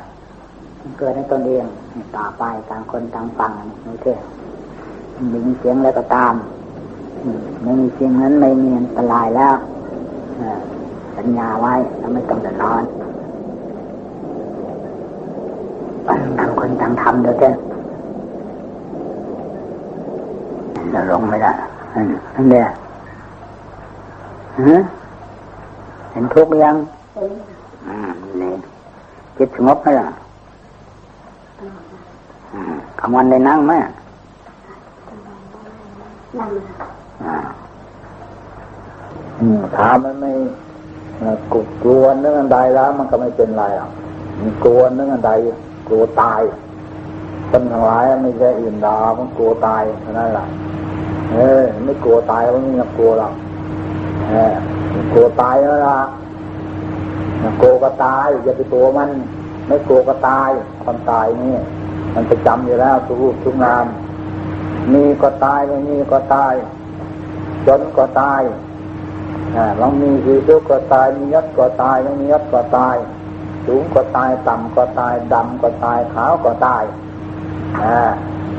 [0.99, 1.65] เกิดในตนเอง
[2.17, 3.51] ต่อไปต่างคนต่างฟัง
[3.87, 4.15] นี่เท่
[5.47, 6.35] มีเสียงแล้วก็ตาม
[7.63, 9.55] ไม่มีเสียงนั้นไม่มีอันตรายแล้ว
[11.17, 12.83] สัญญาไว้แล้วไม่ต้องเดือดร้อน
[16.39, 17.51] ต่างคนต่างทำเด้อเจ้
[20.93, 21.53] จะลงไม่ได้
[22.35, 22.67] นั่นเดีย
[26.13, 26.77] เห็นทุกข์ยัง
[27.87, 28.53] อืมนี่
[29.37, 30.09] จิตสงบไหมล่ะ
[32.99, 33.73] กลางวันได้นั่งไหม
[36.39, 36.51] นั่ง
[39.77, 40.31] ถามมันไม่
[41.83, 43.91] กลัวเรื่องใดแล้ว มันก็ไม่เป็นไรหรอก
[44.41, 45.31] มันกลัวเรื่องใด
[45.89, 46.41] กลัวตาย
[47.51, 50.47] คนทั้งหลายไม่ใช่อื่นดามันกลัวตายเท่านั้นแหละ
[51.33, 53.35] เออไม่กลัวตายมันไม่กลัวหรอก
[55.13, 55.99] กลัวตายแล้วล่ะ
[57.61, 59.11] กลัวก็ตาย อย่าไปกลัวมัน
[59.67, 60.51] ไม่กลัวก็ตาย
[60.85, 61.57] ความตายนี่
[62.15, 63.85] มันประจำอยู่แล้วทุกรูปทุกนาม
[64.93, 66.55] มีก็ตายไม่มีก็ตาย
[67.67, 68.43] จนก็ตาย
[69.81, 72.97] ลองมีคือทุกก็ตายมียศก็ตายไม่มียศก็ตาย
[73.67, 76.85] สูงก็ตายต่ำก็ตายดำก็ตายขาวก็ตาย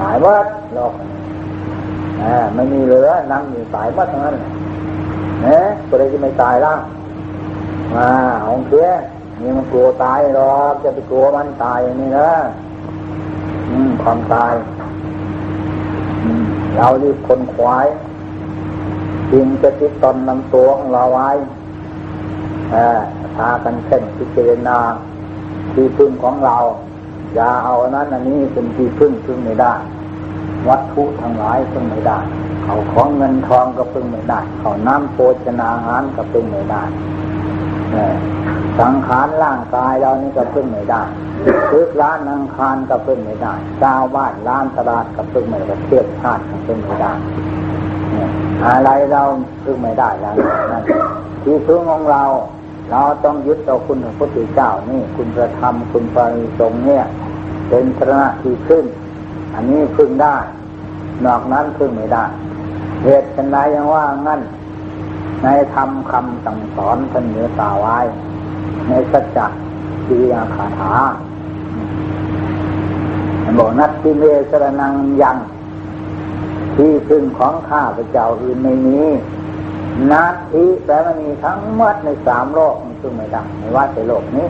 [0.01, 0.93] ตายวัดโลก
[2.55, 4.35] ไม่มีเหลือนั่งอยู่สายวัดทั้งนั้น
[5.49, 6.77] นี่ยก็เลยจะไม่ตายแล้ว
[7.95, 8.09] มา
[8.45, 8.87] ของเสีย
[9.41, 12.31] นี่มันกลัวตายหรอกจะไปกลัวมันตายนี้นะ
[13.69, 14.53] อืมความตาย
[16.77, 17.87] เราดีคนควาย
[19.31, 21.31] จึงจะติดตนนำตัวของเราไว้
[23.35, 24.79] พากันเข่งพิจารณา
[25.73, 26.57] ที่พึ่งของเรา
[27.35, 29.73] อย่าเอานั้นอันนี้เป็นที่พึ่งพึ่งไม่ได้
[30.69, 32.19] วัตถุทั้งหลายพึ่งไม่ได้
[32.63, 36.83] เขาของเงินทองก็พึ่งไม่ได้ เขาน้ำโภชนาอาหารก็พึ่งไม่ได้
[38.79, 41.03] สังขารร่างกายเรานี่ก็พึ่งไม่ได้
[41.71, 47.13] ซื้อร้านนังคารก็พึ่งไม่ได้เจ้าบ้านร้านตลาดก็พึ่งไม่ได้เทียบชาติก็พึ่งไม่ได้
[48.65, 49.21] อะไรเรา
[49.63, 50.35] พึ่งไม่ได้แล้ว
[50.71, 50.83] นั่น
[51.43, 52.23] ที่พึ่งของเรา
[52.91, 57.05] เราต้องยึดเอาคุณพระพุทธเจ้านี่ คุณพระธรรมคุณพระนิสงเนี่ย
[57.69, 58.83] เป็นพระที่พึ่ง
[59.55, 60.37] อันนี้พึ่งได้
[61.25, 62.25] นอกนั้นพึ่งไม่ได้
[63.03, 64.41] เหตุเป็นไรยังว่างั้น
[65.43, 67.99] ในธรรมคำสั่งสอนท่านเหนือกล่าวไว้
[68.89, 69.47] ในสัจจะ
[70.05, 70.93] ทียาคาถา
[73.57, 75.37] บอกนัตติเมสรนังยัง
[76.75, 78.99] ที่พึ่งของข้าพระเจ้าอื่นไม่มี
[80.11, 84.47] นัตติแปลว่ามีทั้งหมดในสามโลกมันพึ่งไม่ได้ไม่ว่าแต่โลกนี้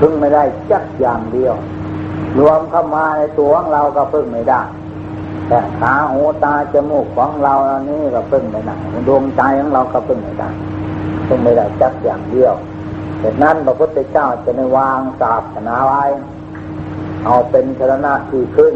[0.00, 1.54] พึ่งไม่ได้จักอย่างเดียว
[2.38, 4.62] รวมเข้ามาในตัวของเราก็พึ่งไม่ได้
[5.48, 8.76] แต่ขาหูตาจมูกของเราอันนี้ก็พึ่งไม่ได้
[9.08, 10.48] ดวงใจของเราก็พึ่งไม่ได้
[11.28, 12.54] พึ่งไม่ได้จักอย่างเดียว
[13.22, 16.04] ดังนั้นพระพุทธเจ้าจะในวางศาสนาไว้
[17.24, 18.74] เอาเป็นชนะที่ขึ้น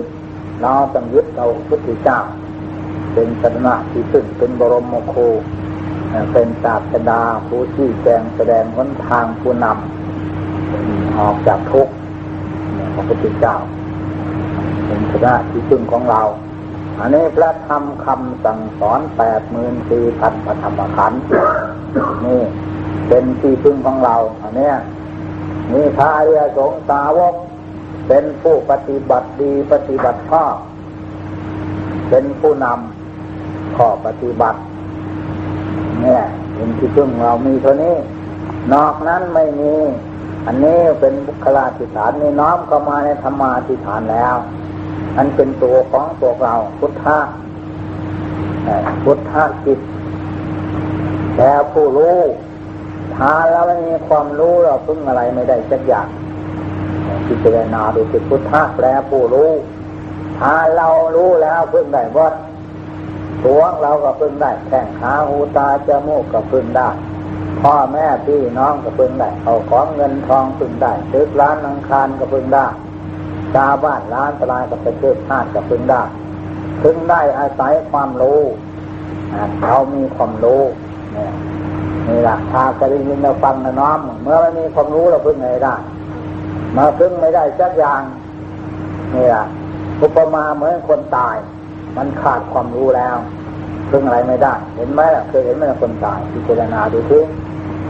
[0.62, 2.18] เราต้องยึดเอาพระพุทธเจ้า
[3.14, 5.14] เป็นชนะที่ขึ้นเป็นบรมโค
[6.32, 11.92] เป็นศาสดาผู้ชี้แจงแสดงหนทางผู้นำออกจากทุกข์
[13.10, 13.56] พุทธเจ้า
[14.86, 16.22] เป็นชนะที่ขึ้นของเรา
[16.98, 21.20] อันนี้พระธรรมคำสั่งสอนแปดหมื่นสี่พันพระธรรมขันธ์
[22.26, 22.42] นี่
[23.08, 24.72] เป็นที่พึ่งของเรา อันนี้
[25.72, 27.34] มีพระเรียสงสาวก
[28.08, 30.44] เป็นผู้ปฏิบัติดีปฏิบัติข้อ
[32.10, 34.58] เป็นผู้นำข้อปฏิบัติ
[36.02, 36.22] เนี่ย
[36.54, 37.96] เป็นที่พึ่งเรามีเท่านี้
[38.72, 39.74] นอกนั้นไม่มี
[40.46, 44.34] อันนี้เป็นบุคลาธิฐานนี่น้อมเข้ามาในธรรมาธิฐานแล้ว
[45.16, 47.18] อันเป็นตัวของพวกเราพุทธะ
[49.04, 49.80] พุทธะจิต
[51.36, 52.18] แต่ผู้รู้
[53.16, 56.08] ถ้าเราไม่มีความรู้เราพึ่งอะไรไม่ได้สักอย่าง
[57.26, 59.50] พิจารณาดูสิพุทธะแปลผู้รู้
[60.38, 62.34] ถ้าเรารู้แล้วพึ่งได้วัด
[63.44, 66.88] ตัวเราก็พึ่งได้แข่งขาหูตาจมูกก็พึ่งได้
[67.62, 72.66] พ่อแม่พี่น้องก็พึ่งได้เอาของเงินทองพึ่งได้ตึกร้านนังคารก็พึ่งได้
[73.54, 76.02] ชาบ้านร้านตลาดกับประเทศชาติก็พึ่งได้
[76.82, 78.40] พึ่งได้อาศัยความรู้
[79.62, 80.62] เรามีความรู้
[81.14, 81.32] เนี่ย
[82.08, 85.76] นี่แหละพากระดิ่งเราฟังนะน้อมเมื่อไม่มีความรู้เราพึ่งไม่ได้
[86.76, 88.02] มาพึ่งไม่ได้สักอย่าง
[89.14, 89.44] นี่แหละ
[90.00, 91.36] อุปมาเหมือนคนตาย
[91.96, 93.16] มันขาดความรู้แล้ว
[93.90, 97.20] พึ่งอะไรไม่ได้ เห็นไหมล่ะเคยเห็นไหมคนตายพิจารณาดูที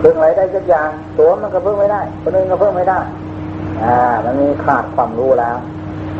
[0.03, 3.01] พึ่งอะไรได้สักอย่างตัวมันก็พึ่งไม่ได้คนอื่นก็พึ่งไม่ได้
[3.85, 5.57] อ่า มันมีขาดความรู้แล้ว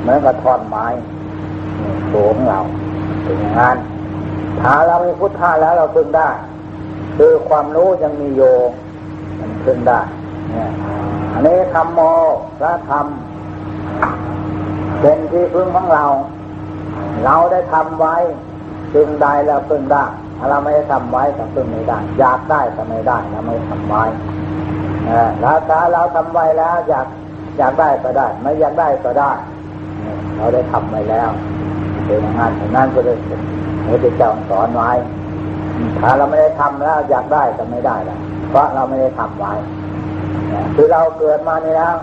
[0.01, 0.87] เหมือนกับท่อนไม้
[2.13, 2.61] ตัวของเรา
[3.25, 3.77] เป็นอย่างนั้น
[4.61, 6.29] ถ้าเรามีพุทธะแล้วเราพึ่งได้
[7.17, 8.43] คือความรู้ยังมีโย
[9.41, 10.01] มันขึ้นได้
[10.51, 10.71] เนี่ย
[11.33, 12.01] อันนี้ธรรมโม
[12.59, 13.07] พระธรรม
[15.01, 16.05] เป็นที่พึ่งของเรา
[17.25, 18.17] เราได้ทำไว้
[18.93, 20.05] พึ่งได้แล้วพึ่งได้
[20.41, 24.05] ถ้าเราไม่ได้ทำไว้ก็พึ่งไม่ได้ อยากได้ก็ไม่ได้เราไม่ทำไว้
[25.41, 27.07] แล้วถ้าเราทำไว้แล้ว อยาก
[27.59, 29.33] อยากได้ก็ได้ ไม่อยากได้ก็ได้
[30.37, 31.31] เราได้ทำไว้แล้ว
[32.07, 33.17] เป็นอย่านั้นนั้นก็เลย
[33.87, 34.91] พระเจ้าสอนไว้
[36.01, 38.19] ถ้าเราไม่ได้ทำแล้ว อยากได้ก็ไม่ได้ละ
[38.51, 39.53] เพราะเราไม่ได้ทำไว้
[40.75, 41.95] คือเราเกิดมานี่แล้ว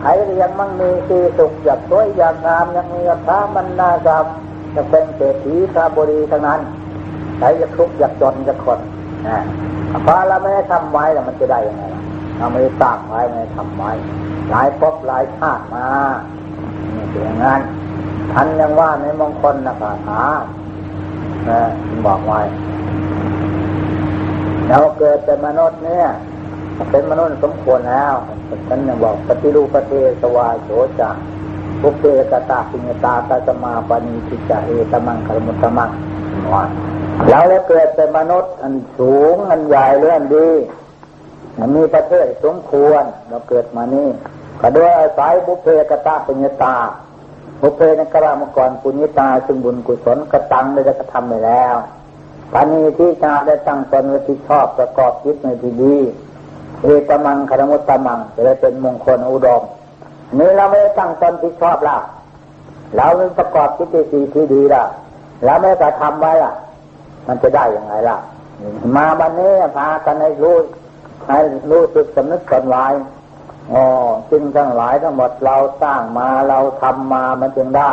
[0.00, 0.08] ใคร
[0.40, 4.24] ยังมั่งมีสีสุขอยากสวยอยากงามยังมีพระมันนาจับ
[4.74, 6.60] จะเป็นเศรษฐีพระบุรีทั้งนั้น
[7.38, 8.80] ใครจะทุกข์อยากจนจะคน
[10.02, 11.84] เพราะเราไม่ได้ทำไว้แล้วมันจะได้ยังไง
[12.38, 13.90] เราไม่ได้สร้างไว้ไม่ได้ทำไว้
[14.50, 15.86] หลายภพหลายชาติมา
[17.10, 17.60] เป็นอย่างนั้น
[18.32, 20.22] ท่านยังว่าในมงคลนะคาถา
[22.06, 22.40] บอกไว้
[24.68, 26.06] เราเกิดเป็นมนุษย์เนี่ย
[26.90, 28.14] เป็นมนุษย์สมควรแล้ว
[28.68, 29.92] ฉันยังบอกปฏิรูปเท
[30.22, 30.68] สวายโส
[31.00, 31.16] จัก
[31.80, 35.90] ภุเพกตาปิญตาตาสมาปณิทิจเอตมังคารมุตมัง
[36.54, 36.64] ว่า
[37.28, 40.48] เราแล้วเกิดเป็นมนุษย์อันสูงอันใหญ่เรื่องดี
[41.76, 44.08] มีประเทศสมควรเราเกิดมานี่
[44.60, 46.76] ก็ด้วยอาศัยบุเพกตาปิญญาตา
[47.60, 51.76] บุเพนกระมก่อนปุญญาตาซึ่งบุญกุศลกระตังได้กระทำไปแล้ว
[52.52, 55.96] ปานีที่จะได้ตั้งตนไว้ที่ชอบประกอบจิตในที่ดี
[56.82, 59.62] เอตมังคารมุตตมังจะได้เป็นมงคลอุดม
[60.38, 61.96] นี่เราไม่ได้ตั้งตนที่ชอบละ
[62.96, 64.84] เราไม่ประกอบจิตในสีที่ดีละ
[65.44, 66.52] แล้วไม่กระทำไว้ล่ะ
[67.26, 68.18] มันจะได้ย่างไรล่ะ
[68.96, 70.56] มาวันนี้พากันให้รู้
[71.28, 72.86] ให้รู้สึกสำนึกตนไว้
[73.72, 73.84] อ๋อ
[74.30, 77.92] จึงทั้งหลายทั้งหมดเราสร้างมาเราทำมามันจึงได้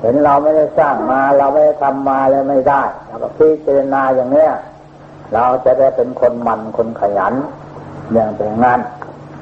[0.00, 4.52] เห็นเราไม่ได้สร้างมาเราไม่ได้ทำมาเลยไม่ได้เราก็พิจารณาอย่างเนี้ย
[5.34, 7.34] เราจะได้เป็นคนมันคนขยัน
[8.12, 8.80] อย่างเป็นงั้น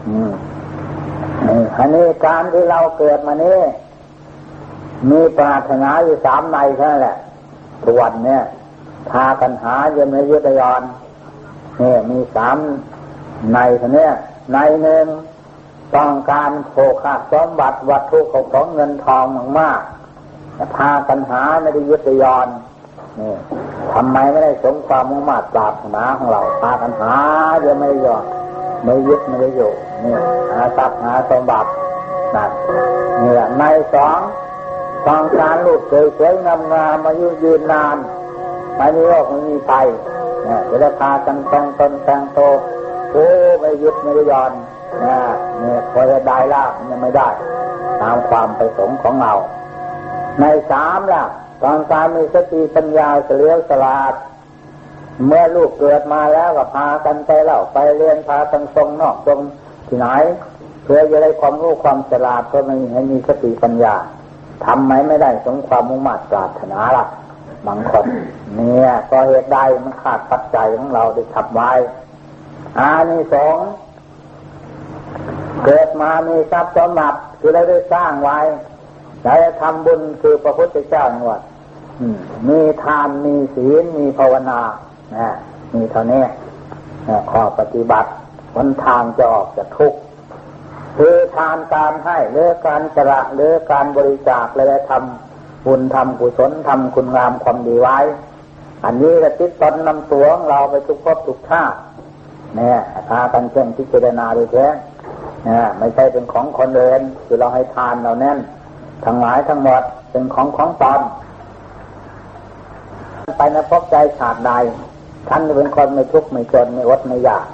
[0.06, 0.32] อืม
[1.78, 3.58] อันนี้การที่เราเกิดมานี้
[5.10, 7.16] มีปรารถนาอยู่สามในแค่นั้นแหละ
[7.82, 8.42] ทุกวันเนี่ย
[9.10, 10.82] พากันหาเยมยุทธยอน
[11.80, 12.56] นี่มีสาม
[13.52, 14.08] ในท่านี้
[14.52, 15.06] ในหนึ่ง
[15.96, 19.24] ต้องการโภคาสมบัติวัตถุของของเงินทอง
[19.60, 19.80] มาก
[20.76, 22.48] พากันหาไม่ได้ยึดยอน
[23.20, 23.34] นี่
[23.92, 27.14] ทำไมไม่ได้สมความมุ่งมั่นปรารถนาของเราพากันหา
[27.60, 28.24] เดี๋ยวไม่ยอม
[28.84, 29.72] ไม่ยึดไม่ได้อยู่
[30.04, 30.14] นี่
[30.52, 31.70] หาทรัพย์หาสมบัติ
[32.34, 32.50] นั่น
[33.22, 33.64] นี่ใน
[33.94, 34.18] สอง
[35.06, 35.92] ต้องการลูกเส
[36.24, 37.96] วยงามงามมายุยืนนาน
[38.76, 39.74] ไม่มีโรคไม่มีไป
[40.42, 42.38] เนี่ยจะพากันแต่งตนแตงโต
[43.12, 43.26] โอ้
[43.60, 44.52] ไม่ยึดไม่ได้ยอน
[45.00, 45.20] เนี่ย
[45.58, 47.28] เนี่ยพอจะได้ละยังไม่ได้
[48.00, 49.32] ตามความประสงค์ของเรา
[50.40, 51.24] ในสามล่ะ
[51.62, 54.14] ตอนการมีสติปัญญาเฉลียวฉลาด
[55.26, 59.38] เมื่อลูกเกิดมาแล้วก็พากันไปเล่าไปเรียนพากันทรงนอกทรง
[59.88, 60.06] ที่ไหน
[60.82, 63.94] เพื่อจะได้ความรู้ความฉลาดเพื่อไม่ให้มีสติปัญญา
[64.64, 67.04] ทำไหมไม่ได้สมความมุ่งมั่นปรารถนาล่ะ
[67.66, 68.06] บางคน
[68.54, 71.72] เนี่ยก็เหตุใดมันขาดปัจจัยของเราได้ทำไว้
[72.78, 73.68] อานิสงส์
[75.64, 78.38] เกิดมามีทรัพย์สมบัติคือได้ได้สร้างไว้
[79.24, 81.40] ได้ทำบุญคือพระพุทธเจ้านี่ว่า
[82.48, 84.60] มีทานมีศีลมีภาวนา
[85.16, 85.34] นะ
[85.74, 86.24] มีเท่านี้
[87.30, 88.10] ข้อปฏิบัติ
[88.56, 89.98] วันทางจะออกจากทุกข์
[90.96, 95.23] คือทานการให้หรือการจระหรือการบริจาคเลยทำ
[95.66, 97.98] บุญทำกุศลทำคุณงามความดีไว้
[98.84, 101.78] อันนี้ก็ติดตนนำตัวของเราไปทุกภพทุกชาติ
[102.56, 104.66] เนี่ยพากันเช่นพิจารณาดูแท้
[105.44, 108.38] เนี่ยไม่ใช่เป็นของคนเดินคือเราให้ทานเราแน่น
[109.04, 111.00] ทั้งหลายทั้งหมดเป็นของของตอน
[113.38, 114.52] ไปในพบใจฉาดใด
[115.28, 117.46] ท่านเป็นคนไม่ทุกข์ไม่จนไม่อดไม่ยาก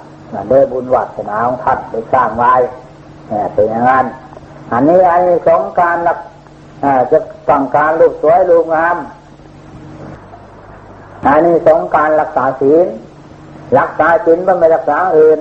[0.47, 2.53] เด้บุญวัฒนาของท่านได้สร้างไว้
[3.29, 4.05] เนี่ยเป็นอย่างนั้น
[4.71, 6.17] อันนี้อันนี้สงการรัก
[7.11, 8.97] จะต้องการลูกสวยลูกงาม
[11.25, 12.87] อันนี้สองการรักษาศีล
[13.79, 15.39] รักษาศีลมันไม่รักษาอื่น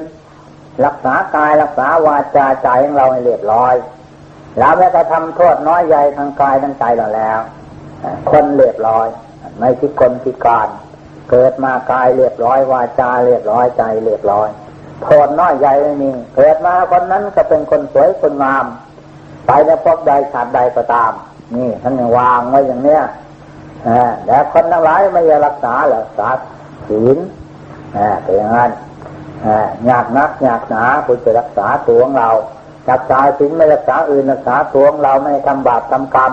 [0.84, 3.74] รักษากายรักษาวาจาใจของเราให้เรียบร้อย
[4.58, 7.38] เราแม้จะทำโทษน้อยใหญ่ทางกายทางใจเราแล้ว
[8.30, 9.06] คนเรียบร้อย
[9.58, 10.68] ไม่คิดคนพิการ
[11.30, 14.48] เกิดมากายเรียบร้อยวาจาเรียบร้อยใจเรียบร้อย
[15.04, 18.66] โทษน้อยใหญ่ไม่มีเกิดมาคนนั้นก็เป็นคนสวยคนงาม
[19.46, 21.12] ไปในพบใดชาติใดก็ตาม
[21.56, 23.02] นี่ท่านวางไว้อย่างเนี้ย
[24.24, 26.28] แต่คนทั้งหลายไม่ยรักษาหรอกษา
[26.88, 27.18] ศีล
[28.22, 28.70] เป็นอย่างนั้น
[29.88, 32.30] ยากนักยากหนาคุณจะรักษาตัวของเรา
[32.90, 36.32] รักษาสิ่งไม่รักษาอื่นรักษาตัวของเราไม่ทำบาปทำกรรม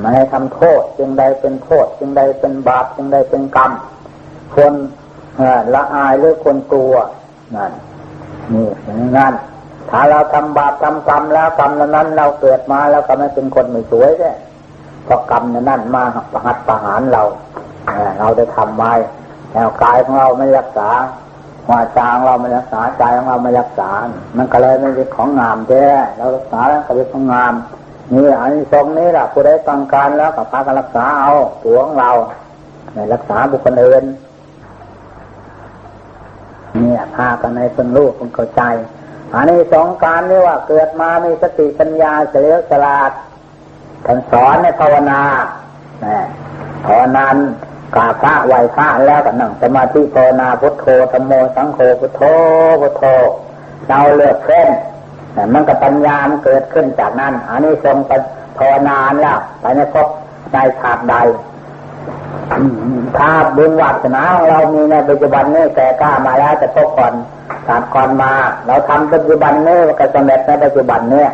[0.00, 3.70] ไม่ทำโทษจึงใดเป็นโทษจึงใดเป็นบาปจึงใดเป็นกรรม
[4.56, 4.74] คน
[5.74, 6.94] ละอายหรือคนกลัว
[7.56, 7.72] นั่น
[8.52, 9.34] นี่อย่างนั้น
[9.90, 14.32] ถ้าเราทำบาปทำกรรมแล้วกรรมนั้นเราเกิดมาแล้วก็ไม่เป็นคนไม่สวยเนี่
[15.04, 17.22] เพราะกรรมนั้นมาประหัตประหารเรา
[18.18, 18.92] เราได้ทำไว้
[19.52, 20.88] แล้วกายของเราไม่รักษา
[21.70, 23.90] วาจาของเราไม่รักษาใจของเราไม่รักษา
[24.36, 25.84] มันก็เลยไม่เป็นของงามแท้
[26.16, 27.54] เรารักษาแล้วก็เป็นของงาม
[28.14, 31.32] นี่อันนี้ตรงนี้แหละผู้ใดต้องการแล้วก็พากันรักษาเอา
[31.64, 32.10] ตัวของเรา
[33.14, 34.04] รักษาบุคคลอื่น
[36.80, 38.62] เนี่ยพากันในเพิ่งรู้เพิ่งเข้าใจ
[39.34, 43.10] อันนี้สองการนี่ว่าเกิดมามีสติปัญญาเฉลียวฉลาด
[44.06, 45.20] ท่านสอนในภาวนา
[46.86, 47.26] ภาวนา
[47.96, 52.22] กาพระไหวพระแล้วก็นั่งสมาธิภาวนาพุทโธธรรมโมสังโฆพุทโธ
[52.80, 53.04] พุทโธ
[53.88, 54.68] เราเลือกเส้น
[55.52, 57.96] มันกับปัญญามันเกิดขึ้นจากนั้น อันนี้ทรง
[58.58, 60.06] ภาวนาแล้วไปในพบ
[60.52, 61.16] ในชาติใด
[63.18, 67.12] ถ้าบุญวัฒนาของเรามีในปัจจุบันนี้แก่กล้ามาแล้วจะพบก่อน
[67.68, 68.32] ศาสตร์ก่อนมา
[68.66, 71.24] เราทำปัจจุบันเนี้ก็สำเร็จในปัจจุบันเนี้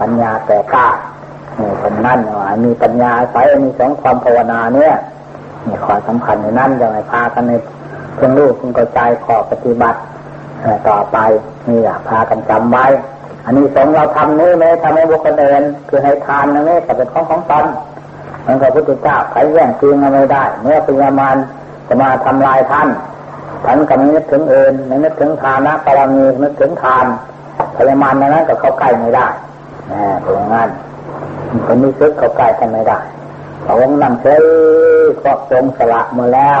[0.00, 0.88] ปัญญาแก่กล้า
[1.58, 2.20] นี่คนนั่น
[2.64, 4.94] มีปัญญาใส่มีสองความภาวนาเนี่ย
[5.66, 7.52] นี่ขอสำคัญในนั้นจะไม่พากันใน
[8.14, 9.98] เพื่อนลูกเพื่อนกระจายขอปฏิบัติ
[10.88, 11.18] ต่อไป
[11.68, 12.86] นี่อยากพากันจำไว้
[13.44, 17.64] อันนี้สองเราทำนี่ไม่ทำให้บุคคลอื่นคือให้ทานนะนี่แต่เป็นของของตน
[18.46, 21.36] มันก็พุทธเจ้าใครแย่งคืนไม่ได้ เมื่อปิยามาน
[21.88, 22.88] จะมาทำลายท่าน
[23.64, 27.06] ท่านก็ไม่นึกถึงเอินไม่นึกถึงทานนะปรามีนึกถึงทาน
[27.76, 29.26] พยามานนั้นก็เข้าใกล้ไม่ได้
[29.88, 30.68] แหมเป็นอย่างนั้น
[31.66, 32.98] คนนี้ซึกเข้าใกล้กันไม่ได้
[33.64, 34.42] พระองค์นั่งเฉย
[35.20, 36.60] ครอบทรงสละมาแล้ว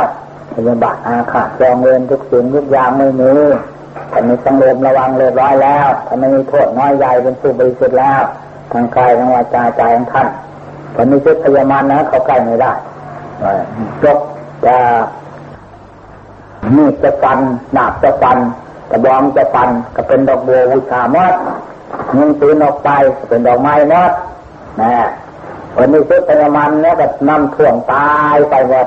[0.54, 3.32] พยาบาทอาฆาตจองเวรทุกสิ่งทุกอย่างไม่มี
[4.10, 8.22] ท่านมีสังรวมระวังเรียบร้อยแล้วท่านไม่มีโทษน้อยใหญ่เป็นผู้บริสุทธิ์แล้ว
[8.72, 10.28] ทางกายทางวาจาใจของท่าน
[10.94, 12.72] คนนี้ชุดพยามานนะเขาใกล้ไม่ได้
[14.02, 14.18] จก
[14.66, 14.76] จะ
[16.76, 17.38] มีดจะฟัน
[17.72, 18.38] หนาบจะฟัน
[18.90, 21.34] กระบองจะฟันก็เป็นดอกบัววิชามอด
[22.16, 24.12] ยิงปืนออกไปก็เป็นดอกไม้มอด
[24.80, 24.92] นะ
[25.74, 28.86] คนนี้ชุดพยามานเนี่ยก็นำถ่วงตายไปหมด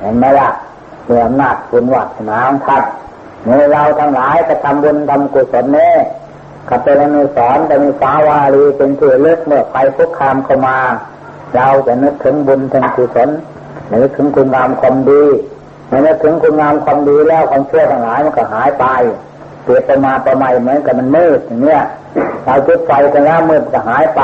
[0.00, 0.48] เห็นไหมล่ะ
[1.04, 2.84] เมื่ออำนาจบุญวัฒนาของท่าน
[3.44, 5.94] เมื่อเราทั้งหลายจะทำบุญทำกุศลเนี่ย
[6.68, 10.78] กับเป็นอนุสรจะมีสาวารีเป็นที่เลือกเมื่อไปคุกคามเข้ามา
[11.54, 13.28] เราจะนึกถึงบุญถึงกุศล
[14.02, 15.22] นึกถึงคุณงามความดี
[15.90, 18.86] เมื่อนึกถึงคุณงามความดีแล้วความเชื่อทั้งหลายมันก็หายไป
[19.62, 21.82] เปลี่ยนไปมาประใหม่เหมือนกับมันมืดอย่างเนี้ย
[22.44, 24.22] เราจุดไฟกันแล้วมืดก็หายไป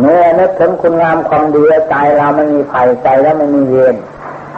[0.00, 3.96] เมื่อนึกถึงคุณงามความดีใจเราไม่มีภัยใจแล้วไม่มีเย็น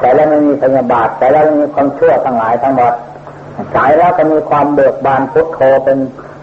[0.01, 2.95] ใจแล้วไม่มีพยาบาทใจแล้วไม่มีความเชื่อทั้งหลายทั้งหมด
[3.73, 5.99] ใจแล้วก็มีความเบิกบานพุทโธเป็น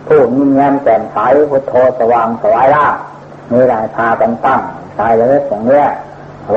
[0.08, 1.18] ผู้มีเงินแจ่มใส
[1.52, 2.88] พุทโธสว่างสวายล่า
[3.54, 4.62] นี่หละพากันตั้ง
[5.00, 5.88] ตายเลยอย่างเนี้ย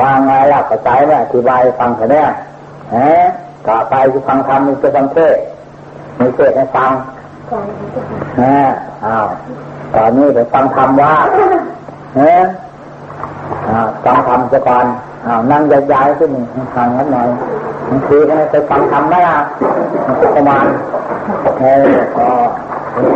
[0.01, 2.29] วางไงล่ะกระจเนี่ยอธิบายฟังเถอะเนี่ย
[2.95, 3.11] ฮะ
[3.69, 5.37] ต่อไปคือฟังธรรมมีเพื่อฟังเทศ
[6.21, 6.91] มีเทศให้ฟัง
[8.41, 8.59] ฮะ
[9.05, 9.27] อ้าว
[9.95, 11.13] ตอนนี้ไปฟังธรรมว่า
[12.17, 12.33] เฮ้
[13.69, 14.87] อ้าวฟังธรรมซะก่อน
[15.27, 15.63] อ้าวนั่ง
[15.93, 16.31] ย้ายๆขึ้น
[16.75, 17.29] ทางนั้นหน่อย
[17.89, 19.41] บางทีก็ไปฟังธรรมได้อะ
[20.35, 20.65] ประมาณ
[21.59, 21.85] เออ
[22.17, 22.29] ก็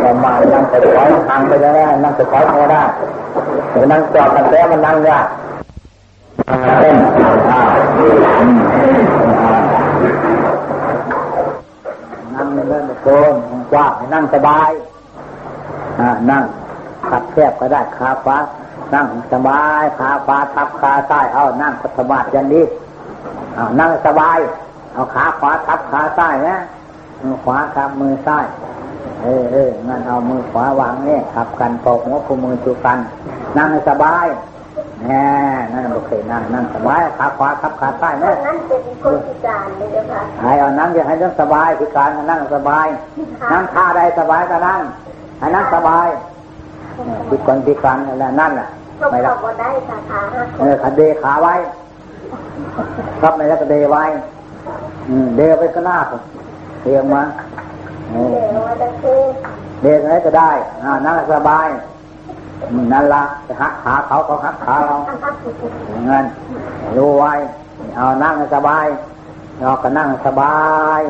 [0.03, 2.83] ประมาณนั่งแต่คอยทางไปแล้วนั่งแต่คอยพอได้
[3.71, 5.27] แต่นั่งจอดกันแล้วมันนั่งยาก
[6.81, 7.61] เต้นนั่
[13.07, 14.69] งเล่นโกว้างให้นั่งสบาย
[16.31, 16.43] นั่ง
[17.09, 18.37] ขับแคบก็ได้ขาฟ้า
[18.93, 22.61] นั่งสบายขาฟ้าทับขาใต้เอานั่งพัฒมายันดี
[23.55, 24.37] เอานั่งสบาย
[24.93, 26.57] เอาขาขวาทับขาใต้นะ
[27.21, 28.45] มือขวาทับมือซ้าย
[29.23, 32.99] เออเอองั้นเอามือขวาวางนี่ขับกันปกหัวคู่มือจูกัน
[33.57, 34.25] นั่งสบาย
[35.05, 35.27] แน่
[35.73, 42.87] นั่นโอเคนั่งนั่งสบายขาขวาทับขาใต้นะนั่นเป็นคนพิการเลยนะคะให้เอานั่งอย่าให้นั่งสบายพิการนั่งสบาย
[43.51, 44.81] นั่งท่าใดสบายก็นั่ง
[45.39, 46.07] ให้นั่งสบาย
[47.29, 48.67] พิการพิการอะไรนั่นแหละ
[49.11, 50.19] ไม่ได้ได้ขาขา
[50.59, 51.55] เออขาเดขาไว้
[53.21, 54.03] ครับไม่แล้วก็เดไว้
[55.37, 56.21] เดไปก็หน้าผม
[56.81, 57.23] เทียงมา
[58.11, 58.25] เด
[58.63, 58.87] ไว้ได้
[59.81, 60.51] เดอะไรก็ได้
[60.83, 61.67] อ่านั่งสบาย
[62.93, 64.95] นั่นละจะหักขาเขาเขาหักขาเรา
[65.89, 66.25] อย่างนั้น
[66.97, 67.33] รู้ไว้
[67.95, 68.85] เอานั่งสบาย
[69.61, 70.57] เราก็นั่งสบา
[70.99, 71.01] ย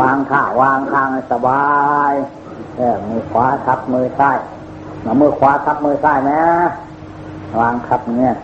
[0.00, 1.66] วางขาวางข้างสบา
[2.10, 2.12] ย
[2.76, 4.38] เออมือขวาทับมือซ้าย
[5.20, 6.42] มือขวาทับมือซ้ายนะ
[7.60, 8.34] วางทับเนี่ย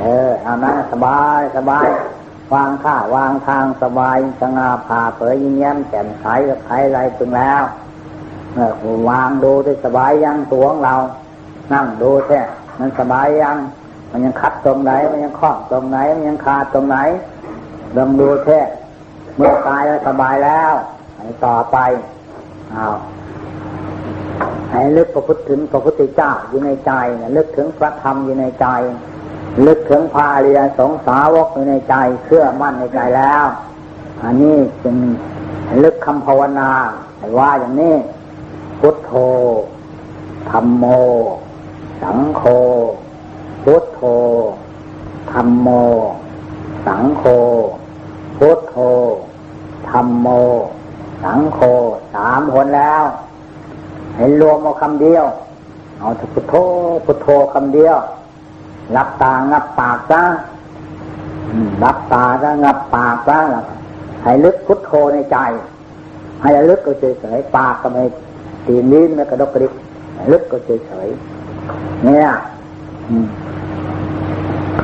[0.00, 1.86] เออเอานั่งสบายสบาย
[2.54, 7.62] วางข้าวางทางสบายสง่าผ่าเผยยิ้มแย้มแจ่มใสกับใครไรถึงแล้ว
[8.54, 8.72] เออ
[9.08, 10.94] วางดูได้สบายยังตัวของเรา
[11.72, 12.40] นั่งดูแท้
[12.78, 13.56] มันสบายยัง
[14.10, 16.96] มันยังคัดตรงไหน มันยังคล้องตรงไหน มันยังขาดตรงไหน
[17.96, 18.60] ลองดูแท้
[19.36, 20.72] เมื่อกายแล้วสบายแล้ว
[21.44, 21.76] ต่อไป
[22.72, 22.86] เอา
[24.70, 26.92] ให้ลึกพระพุทธถึงพระพุทธเจ้าอยู่ในใจ
[27.36, 28.66] ลึกถึงพระธรรมอยู่ในใจ
[29.66, 31.94] ลึกถึงพาเรียสงสาวกอยู่ในใจ
[32.24, 33.46] เชื่อมั่นในใจแล้ว
[34.22, 34.96] อันนี้จึง
[35.82, 36.70] ลึกคำภาวนา
[37.38, 37.94] ว่าอย่างนี้
[38.80, 39.12] พุทโธ
[40.50, 40.84] ธรรมโม
[42.02, 42.42] สังโฆ
[43.64, 44.00] พุทโธ
[45.32, 45.68] ธรรมโม
[46.86, 47.24] สังโฆ
[48.38, 48.76] พุทโธ
[49.90, 50.28] ธรรมโม
[51.22, 51.58] สังโฆ
[52.14, 53.02] สามคนแล้ว
[54.16, 55.24] ให้รวมเอาคำเดียว
[55.98, 56.54] เอาพุทโธ
[57.04, 57.96] พุทโธคำเดียว
[58.96, 60.22] รับตางับปากซะ
[61.84, 63.38] รับตาซะงับปากซะ
[64.22, 65.38] ให้ลึกพุทโธในใจ
[66.42, 68.02] ให้ลึกก็เฉยๆปากก็ไม่
[68.66, 69.72] ตีนิ้นไม่กระดกกระดิก
[70.32, 71.41] ลึกก็เฉยๆ
[72.04, 72.28] เนี่ย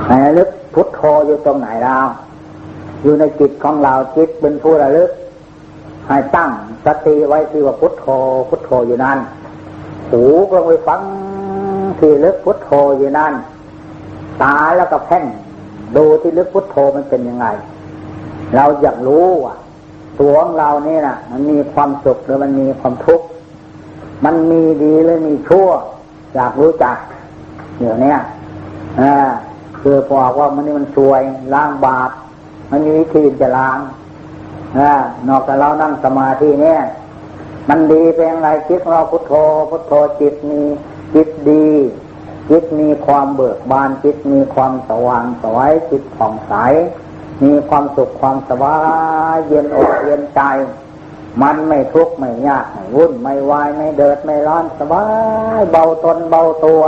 [0.07, 1.97] ให้ลึกพุทโธอยู่ตรงไหนเรา
[3.03, 5.11] อยู่ในจิตของเราจิตเป็นผู้ระลึก
[6.09, 6.51] ให้ตั้ง
[6.85, 8.07] สติไว้ที่ว่าพุทโธ
[8.49, 9.18] พุทโธอยู่นั่น
[10.11, 11.01] หูก็ไปฟัง
[11.99, 13.33] ที่ลึกพุทโธอยู่นั่น
[14.43, 15.24] ตาแล้วก็แพ่ง
[15.97, 17.47] ดูที่ลึกพุทโธมันเป็นยังไง
[18.57, 19.55] เราอยากรู้ว่า
[20.20, 23.26] ตัวของเราเนี่ยนะมันมีความสุขหรือมันมีความทุกข์
[24.24, 25.68] มันมีดีหรือมีชั่ว
[26.35, 26.97] อยากรู้จัก
[27.79, 28.14] เดี๋ยวนี้
[29.01, 29.03] อ
[29.81, 31.20] คือบอกว่ามันนี่มันช่วย
[31.55, 32.11] ล้างบาป
[32.70, 33.79] มันมีวิธีจะล้าง
[34.79, 34.81] อ
[35.29, 36.81] นอกจากเรานั่งสมาธิเนี่ย
[37.68, 39.33] มันดีเป็นไรจิตเราพุทโธ
[39.70, 40.62] พุทโธจิตมี
[41.14, 41.68] จิตดี
[42.51, 46.55] จิตมีความเบิกบานจิตมีความสว่างสวยจิตผ่องใส
[47.45, 48.79] มีความสุขความสบา
[49.35, 50.41] ยเย็นอกเย็นใจ
[51.43, 55.05] มันไม่ทุกข์ไม่ยากไม่วุ่นไม่วายไม่เดือดไม่ร้อนสบา
[55.59, 56.82] ยเบาตนเบาตัว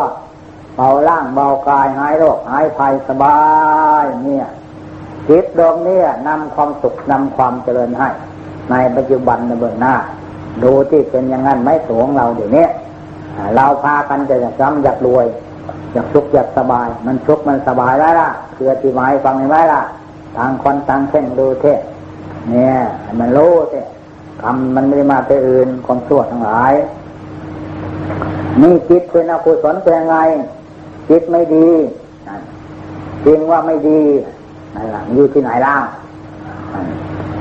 [0.77, 3.39] เบาล่างเบากายหายโรคหายภัยสบา
[4.03, 4.47] ยเนี่ย
[5.29, 5.99] จิตดวงนี้
[6.29, 8.09] นำความสุขนำความเจริญให้
[8.71, 9.95] ในปัจจุบันในเบื้องหน้า
[10.63, 12.67] ดูที่เป็นอย่างนั้นไม่สวงเราเดี๋ยวนี้
[13.57, 15.27] เราพากันจะอยากจำอยากรวย
[15.93, 19.83] อยากสุขอยากสบาย มันสุขมันสบายแล้วล่ะคืออธิบายฟังไหมล่ะ
[20.37, 21.65] ต่างคนต่างเช่นดูเท
[22.51, 22.77] เนี่ย
[23.19, 23.75] มันรู้เท
[24.43, 26.73] กรรมมันไม่ได้มาแต่อื่นความชั่วทั้งหลาย
[28.63, 30.17] นี่จิตเป็นอกุศลเป็นยังไง
[31.09, 31.69] จิตไม่ดี
[33.25, 34.01] จริงว่าไม่ดี
[34.75, 35.77] นั่นแหละอยู่ที่ไหนล่ะ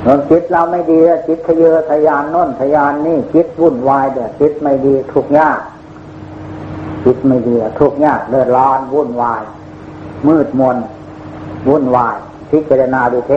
[0.03, 5.59] เมื่อจิตเราไม่ดีจิตทะเยอทะยานน้นทะยานนี่จิตวุ่นวายเด้อดจิตไม่ดีทุกข์ยาก
[7.05, 9.41] จิตไม่ดีทุกข์ยากเดือดร้อนวุ่นวาย
[10.27, 10.77] มืดมน
[11.67, 12.15] วุ่นวาย
[12.49, 13.31] พิจารณาดูเท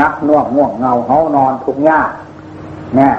[0.00, 2.10] นักน่วงง่วงเงาเฮานอนทุกข์ยาก
[2.96, 3.12] เนี่ย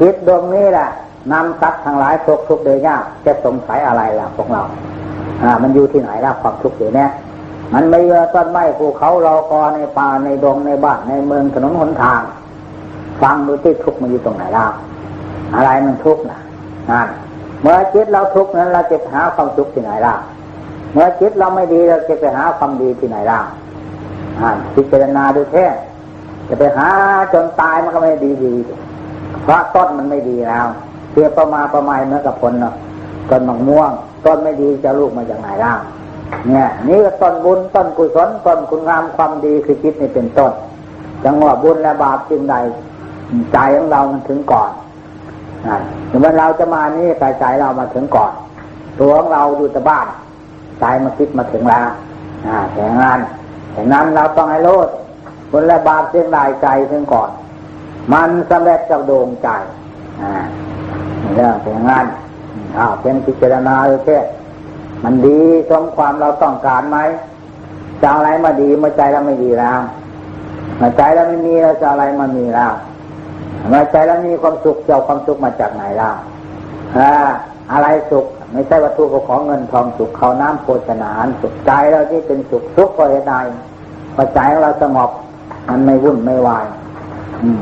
[0.00, 0.88] จิตดวงนี้แหละ
[1.32, 4.62] นำสัตว์ทั้งหลายทุกทุกเดียยากจะสงสัยอะไรล่ะพวกเรา
[5.42, 7.06] อ่า มันอยู่ที่ไหนล่ะความทุกข์เดี๋ยวนี้
[7.74, 12.20] มันไม่เยอะต้นไม้ภูเขาเรากอในป่าในดงในบ้านในเมืองถนนหนทาง
[13.22, 14.66] ฟังดูที่ทุกข์มันอยู่ตรงไหนล่ะ
[15.54, 16.40] อะไรมันทุกข์นะ
[16.90, 17.08] นั่น
[17.62, 20.14] เมื่อจิตเราทุกข์นั้นเราจะหาความสุกข์ที่ไหนล่ะ
[20.92, 23.40] เมื่อจิตเราไม่ดีเราจะไปหาความดีที่ไหนล่ะ
[24.40, 25.66] อ่านพิจารณาดูแท้
[26.48, 26.88] จะไปหา
[27.32, 28.54] จนตายมันก็ไม่ดีดี
[29.42, 30.66] เพราะต้นมันไม่ดีแล้ว
[31.10, 32.74] เสียประมาประมาณเมื่อกับผลเนาะ
[33.30, 33.90] ต้นมะม่วง
[34.24, 35.72] ต้นไม่ดีจะลูกมาจากไหนล่ะ
[36.48, 40.52] เนี่ย นี่ก็ต้นบุญต้นกุศลต้นคุณงามความดีคือจิตนี่เป็นต้น
[41.24, 42.56] จังหวะบุญและบาปจึงใด
[43.52, 44.70] ใจของเรามันถึงก่อน
[46.10, 48.32] ถึงวันเราจะมานี่ใจใจเรามาถึงก่อน
[49.00, 50.06] ตัวของเราอยู่แต่บ้าน
[50.80, 51.88] ใจมาคิดมาถึงแล้ว
[52.74, 53.18] แต่งาน
[53.72, 54.78] แต่นั้นเราต้องให้รู้
[55.50, 57.30] บุญและบาปเสียงใดใจถึงก่อน
[58.12, 59.48] มันสำเร็จจากดวงใจ
[60.22, 60.32] อ่า
[61.34, 62.06] เรื่องแต่งาน
[62.78, 64.18] อ้าวเป็นพิจารณาเลยแค่
[65.04, 65.38] มันดี
[65.70, 66.98] สมความเราต้องการไหม
[68.02, 69.80] จะอะไรมาดีเมื่อใจเราไม่ดีแล้ว
[70.78, 72.72] เมื่อใจเราไม่มีเราจะอะไรมามีแล้ว
[73.68, 76.10] เมื่อใจเรามีความสุขเจ้าความสุขมาจากไหนล่ะ
[77.72, 81.10] อะไรสุข ไม่ใช่วัตถุของเงินทองสุขเขาน้ำโภชนา
[81.42, 83.34] สุขใจเราที่เป็นสุขทุกข์ก็เหตุใด
[84.14, 85.10] พอใจเราสงบ
[85.68, 86.66] มันไม่วุ่นไม่วาย
[87.42, 87.60] อืม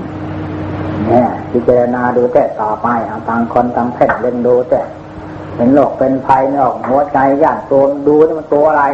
[1.08, 4.80] เนี่ยพิจารณาดูแต่ต่อไปเอาทางคนทางเพ่นเล่นดูแต่
[5.56, 8.84] เป็นโรคเป็นภัยนอกหัวใจย่านตัวดูนี่มันตัวอะไร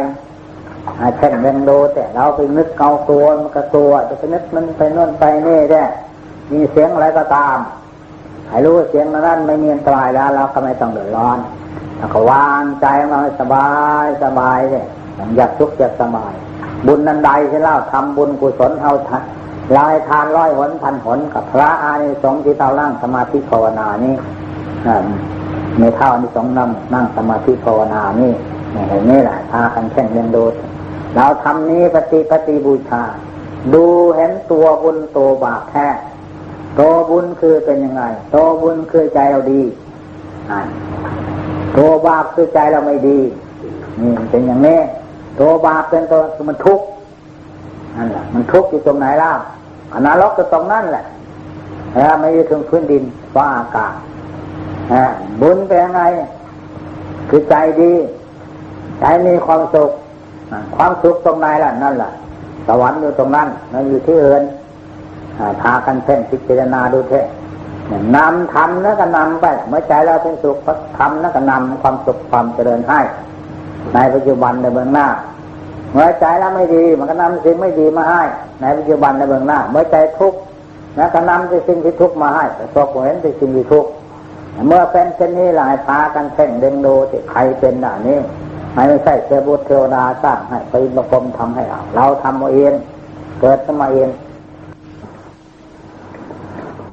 [1.17, 5.83] เช่นเล่นดูแต่เราไปนึกเกาตัวมันก็ตัวจะไปนึกมันไปนู่นไปนี่แน่
[6.51, 7.57] มีเสียงอะไรก็ตาม
[8.49, 11.37] ให้รู้เสียงนั้นไม่มีอันตรายแล้วเราก็ไม่ต้องเดือดร้อน
[11.97, 13.67] แล้วก็วางใจเราสบา
[14.03, 14.85] ยสบายเลย
[15.37, 16.33] อยากทุกข์อยากสบาย
[16.87, 18.93] บุญนันใดที่เล่าทำบุญกุศลเอา
[19.77, 24.15] ลายทานร้อยหนพันหนกับพระอานิสงส์ที่เรานั่งสมาธิภาวนานี่
[25.79, 28.31] ในเท่านิสงส์นั่งนั่งสมาธิภาวนานี่
[28.89, 30.45] เห็นนี่แหละพากันแข่งเรียนดู
[31.15, 33.03] เราทำนี้ปฏิปฏิบูชา
[33.73, 33.85] ดู
[34.15, 35.87] เห็นตัวบุญตัวบาปแท้
[36.79, 38.03] ตัวบุญคือเป็นยังไง
[38.33, 39.61] ตัวบุญคือใจเราดี
[41.77, 43.19] ตัวบาปคือใจเราไม่ดี
[44.01, 44.79] นี่เป็นอย่างนี้
[45.39, 46.85] ตัวบาปเป็นตัวมันทุกข์
[47.97, 49.31] นั่นแหละมันทุกข์อยู่ตรงไหนล่ะ
[49.93, 51.05] อนารกก็ตรงนั่นแหละ
[52.19, 53.93] ไม่ได้ถึงพื้นดินฟ้าอากาศ
[55.41, 56.01] บุญเป็นยังไง
[57.29, 57.93] คือใจดี
[58.99, 59.91] ใจมีความสุข
[60.75, 62.11] ความสุขตรงไหนล่ะนั่นแหละ
[62.67, 64.43] สวรรค์อยู่ตรงนั้นนั่นอยู่ที่อื่น
[65.61, 67.27] พากันเพ่งพิจารณาดูเถอะ
[68.15, 70.57] นำทำแล้วก็นำไป เมื่อใจเราเป็นสุข
[70.97, 72.99] ทำแล้วก็นำความสุขความเจริญให้
[73.93, 75.07] ในปัจจุบันในเบื้องหน้า
[75.93, 78.21] เมื่อใจเราไม่ดีมันก็นำสิ่งไม่ดีมาให้
[78.59, 80.39] ในปัจจุบันในเบื้องหน้า เมื่อใจทุกข์
[80.97, 83.89] แล้วก็นำสิ่งที่ทุกข์มาให้แต่ตัวเห็นสิ่งที่ทุกข์
[84.67, 88.19] เมื่อเป็นเช่นนี้หลายพากันเพ่งเด้งดูที่ใครเป็นด่านี้
[88.73, 92.73] ไม่ใช่เทบุตรเทวดาสร้างให้ไปประกรมทำให้เราเราทำเอาเอง
[93.39, 94.09] เกิดขึ้นมาเอง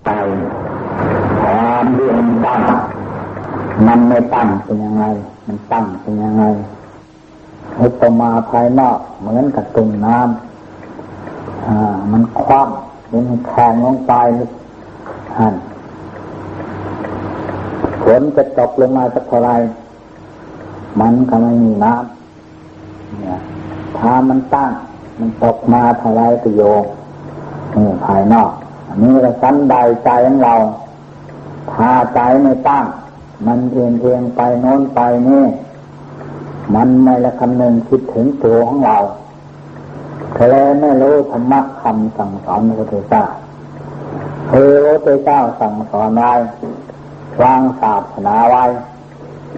[0.05, 0.09] ไป
[1.41, 2.61] ความเรื่องตั้ง
[3.87, 5.05] มันไม่ตั้งเป็นยังไง
[5.47, 6.43] มันตั้งเป็นยังไง
[7.81, 14.13] อุปมาภายนอกเหมือนกับตุ่มน้ำอ่ามันคว่ำมันแข็งลงไป
[15.37, 15.55] อ่าน
[18.03, 19.51] ฝนจะตกลงมาสักเท่าไร
[21.01, 23.39] มันก็ไม่มีน้ำเนี่ย
[23.99, 24.71] ถ้ามันตั้ง
[25.19, 26.85] มันตกมาเท่าไรก็โยง
[27.75, 28.51] นี่ภายนอก
[28.89, 30.55] อันนี้ก็สันใดใจของเรา
[31.73, 32.85] ถ้าใจไม่ตั้ง
[33.47, 35.45] มันเอียงเอียงไปโน้นไปนี่
[36.75, 38.99] มันไม่ละคำหนึ่งคิดถึงตัวของเรา
[40.35, 43.25] เธอไม่รู้ธรรมะคำสั่งสอนพระพุทธเจ้า
[44.51, 46.35] เออพระพุทธเจ้าสั่งสอนไว้
[47.43, 48.65] วางศาสนาไว้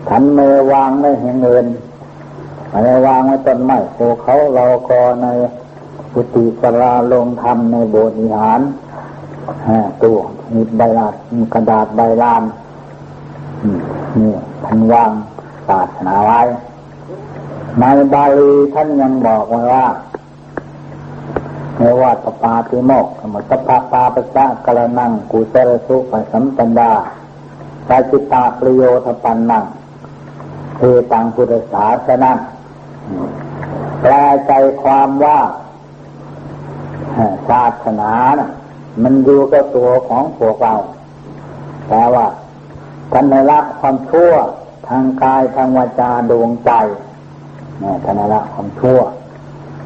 [0.08, 1.66] ฉันไม่วางไม่เห็นเงิน
[2.70, 5.26] ไม่วางไว้ต้นไม้โูเขาเราก็ใน
[6.12, 8.60] ปุติสราลงธรรมในโบสถ์วิหาร
[10.02, 10.18] ตัว
[10.52, 12.42] มีใบลาดมีกระดาษใบลาน
[14.20, 14.34] นี่
[14.66, 15.10] ท่านวาง
[15.68, 16.40] ศาสนาไว้
[17.80, 19.86] ในบาลีท่านยังบอกไว้ว่า
[21.78, 26.92] ในวัดปาติโมกขมตปาปาปะสะกะละนังกุเสรสุปสัมปันดา
[27.86, 29.64] สาจิตาปริโยทปันนัง
[30.78, 32.32] เอตังพุทธศาสนา
[34.00, 34.12] แปล
[34.46, 34.52] ใจ
[34.82, 35.38] ความว่า
[37.48, 38.50] ศาสนานะ
[39.02, 40.74] มันอยู่กับตัวของพวกเรา
[41.88, 42.26] แต่ว่า
[43.12, 44.32] ท่านในละความชั่ว
[44.88, 46.72] ทางกายทางวาจาดวงใจ
[47.82, 49.00] เนี่ยท่านในละความชั่ว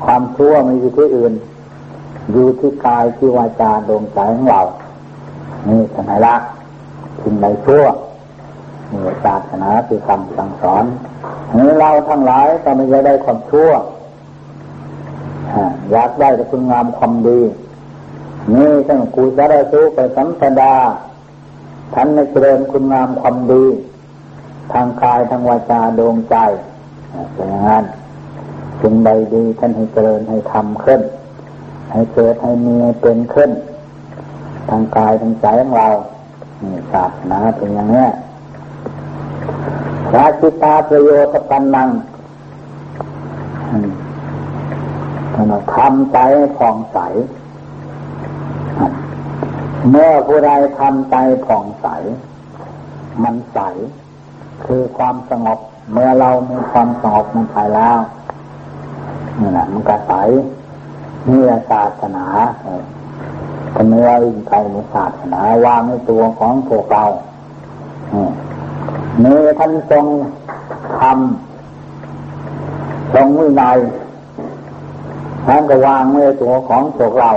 [0.05, 1.33] ความชั่วไม่อยู่ที่อื่น
[2.33, 4.63] อยู่ที่กายที่วาจาดวงใจของเรา
[5.69, 6.35] นี่ท่านในละ
[7.23, 7.85] สิ่งใดชั่ว
[8.91, 10.85] นี่ศาสนาคือคำสั่งสอน
[11.57, 13.71] นี้เราทั้งหลายก็ไม่ได้ความชั่ว
[15.93, 17.41] อยากได้แต่คุณงามความดี
[18.55, 20.75] นี่ทั้งกุศลสุไปสัมปดา
[21.95, 23.65] ท่านในเจริญคุณงามความดี
[24.73, 26.37] ทางกายทางวาจาดวงใจ
[27.35, 27.85] เป็นอย่างนั้น
[28.81, 31.01] สิ่งใดดีท่านให้เจริญให้ทำขึ้น
[31.93, 33.51] ให้เกิดให้มีให้เป็นขึ้น
[34.69, 35.89] ทางกายทางใจของเรา
[36.93, 38.07] ศาสนาเป็นอย่างนี้
[40.15, 41.89] ราชิตาประโยชน์ปันนัง
[45.75, 46.19] ทำใจ
[46.57, 46.99] ผ่องใส
[49.91, 51.87] เมื่อผู้ใดทำใจผ่องใส
[53.23, 53.59] มันใส
[54.65, 55.59] คือความสงบ
[55.93, 57.99] เมื่อเรามีความสงบมันไปแล้ว
[59.41, 60.13] นี่แหละมันก็ใส
[61.29, 62.25] นี่ศาสนา
[63.73, 67.05] เป็เนื้ออินไทยในศาสนาวางในตัวของพวกเรา
[69.21, 70.05] เนี่ท่านทรง
[70.99, 73.79] ทำทรงวินัย
[75.47, 77.31] ท่านก็วางในตัวของพวกเรา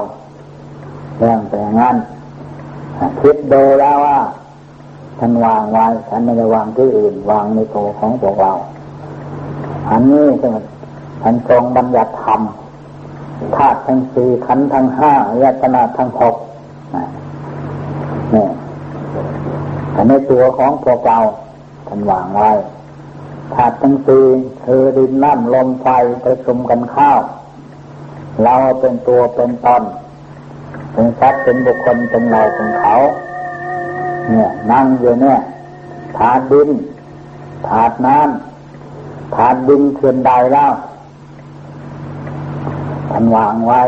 [1.17, 1.95] เรื่องแต่งั้น
[3.21, 4.19] คิดดูแล้วว่า
[5.19, 8.53] ท่านวางไว้ท่านไม่ได้วางที่อื่น วางในตัวของพวกเรา
[9.89, 10.25] อันนี้
[11.21, 12.41] ท่านทรงบัญญัติธรรม
[13.55, 16.35] ธาตุทั้งสี่ขันทั้งห้าอายตนะทั้งหก
[18.33, 18.45] นี่
[19.91, 21.17] แต่ในตัวของพวกเรา
[21.87, 22.51] ท่านวางไว้
[23.53, 24.25] ธาตุทั้งสี่
[24.65, 25.87] คือดินน้ำลมไฟ
[26.23, 27.19] ประชุมกันข้าว
[28.43, 29.83] เราเป็นตัวเป็นตน
[30.93, 32.95] เป็นสัตว์เป็นบุคคลเป็นเราเป็นเขา
[34.29, 35.39] เนี่ยนั่งอยู่เนี่ย
[36.17, 36.69] ถาดดิน
[37.67, 40.71] ถาดน้ำถาดดินเคื่อนใดแล้ว
[43.09, 43.81] ท่านวางไว้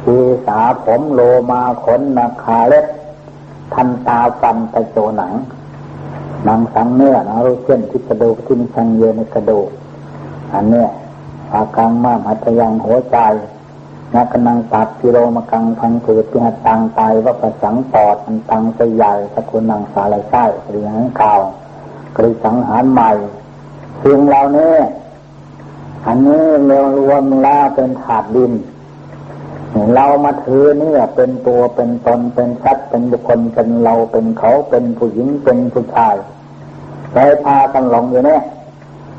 [0.00, 0.16] ที
[0.46, 1.20] สาผมโล
[1.50, 2.86] มาขนนาคาเล็บ
[3.74, 5.32] ทันตาฟันตะโจหนัง
[6.44, 9.68] หนังสังเนื้อนะรู้เช่นที่กระดูกที่มีชังเยในกระดูก
[10.52, 10.88] อันเนี้ย
[11.52, 13.18] อากังมามัตยังหัวใจ
[14.14, 21.34] นักนังตัดกิโลมกังพังถือที่หัตังตายว่าประสังปอดอันตังสใหญ่สกุลนังสาลายไส้เรียงเก่า
[22.16, 23.10] กริสังหารใหม่
[24.02, 24.74] สิ่งเหล่านี้
[26.06, 28.52] อันนี้เรารวมแล้วเป็นถาดดิน
[29.94, 36.16] เรามาถือเนี่ยเป็นตัวเป็นตนเป็นชัดเป็นบุคคลเป็นเราเป็นเขาเป็นผู้หญิงเป็นผู้ชาย
[37.12, 38.42] ใช้พากันหลงอยู่เนี่ย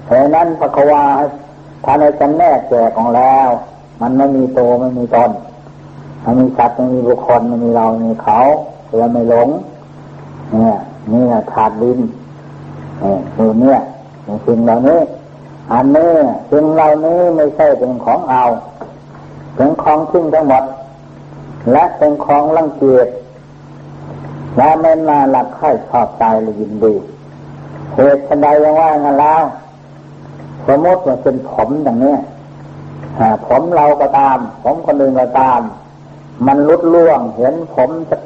[0.06, 1.06] เพราะนั้นพระควา
[1.84, 3.50] ถ้าในจันแน่แก่ของแล้ว
[4.02, 5.32] มันไม่มีตัวไม่มีตน
[6.24, 8.38] มันมีชัดไม่มีบุคคลไม่มีเรามีเขา
[8.98, 9.50] เราไม่หลง
[10.52, 10.78] เนี่ย
[11.12, 11.24] นี่
[11.54, 12.00] ถาดดิน
[13.00, 13.80] เนี่ยเนี่ย
[14.46, 15.00] สิ่งเหล่านี้
[15.74, 16.12] อันนี้
[16.52, 18.44] สิ่งเหล่านี้ไม่ใช่เป็นของเอา
[19.56, 20.64] เป็นของทิ้งทั้งหมด
[21.72, 23.08] และเป็นของรังเกียจ
[24.58, 26.94] และไม่นาหลักใครชอบใจหรือยินดี
[27.96, 29.44] เหตุใดยังว่างันแล้ว
[30.68, 32.16] สมมติว่าเป็นผมอย่างนี้
[33.48, 35.62] ผมเราก็ตาม ผมคนอื่นก็ตาม
[36.48, 38.18] มันลุดล่วงเห็นผมจะ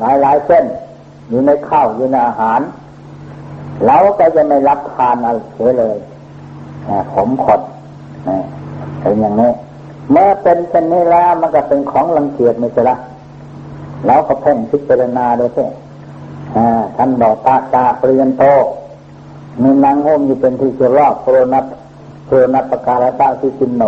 [0.00, 0.64] หลายหลายเส้น
[1.28, 2.60] อยู่ในข้าวอยู่ในอาหาร
[3.86, 5.38] เราก็จะไม่รับทานอะไร
[5.78, 5.96] เลย
[7.14, 7.60] ผมขด
[9.00, 9.50] เป็นอย่างนี้
[10.10, 12.96] เมื่อเป็นเช่นนี้แล้วมันก็เป็นของรังเกียจไม่ใช่ละ
[14.06, 15.66] แล้วก็เพ่งพิจารณาด้วยเช่
[16.96, 18.44] ท่านบอกตาตาเปลี่ยนโต
[19.62, 21.64] มีนางโอมอยู่เป็นที่เชื่อรอบโครนัต
[22.26, 23.82] โครนัตประการตาที่จินโน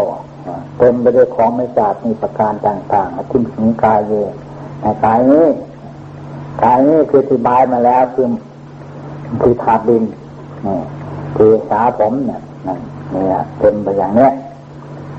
[0.79, 4.13] เต็มไปด้วยของไม่สาดมีประการต่างๆทิ้งถึงกายเย
[5.05, 5.47] กายนี้
[6.63, 8.27] กายนี้คือที่บายมาแล้วคือ
[9.41, 10.05] คือถาดดิน
[11.37, 12.81] คือสาผมเนี่ยนั่น
[13.13, 14.33] เนี่ยเป็นไปอย่างเนี้ย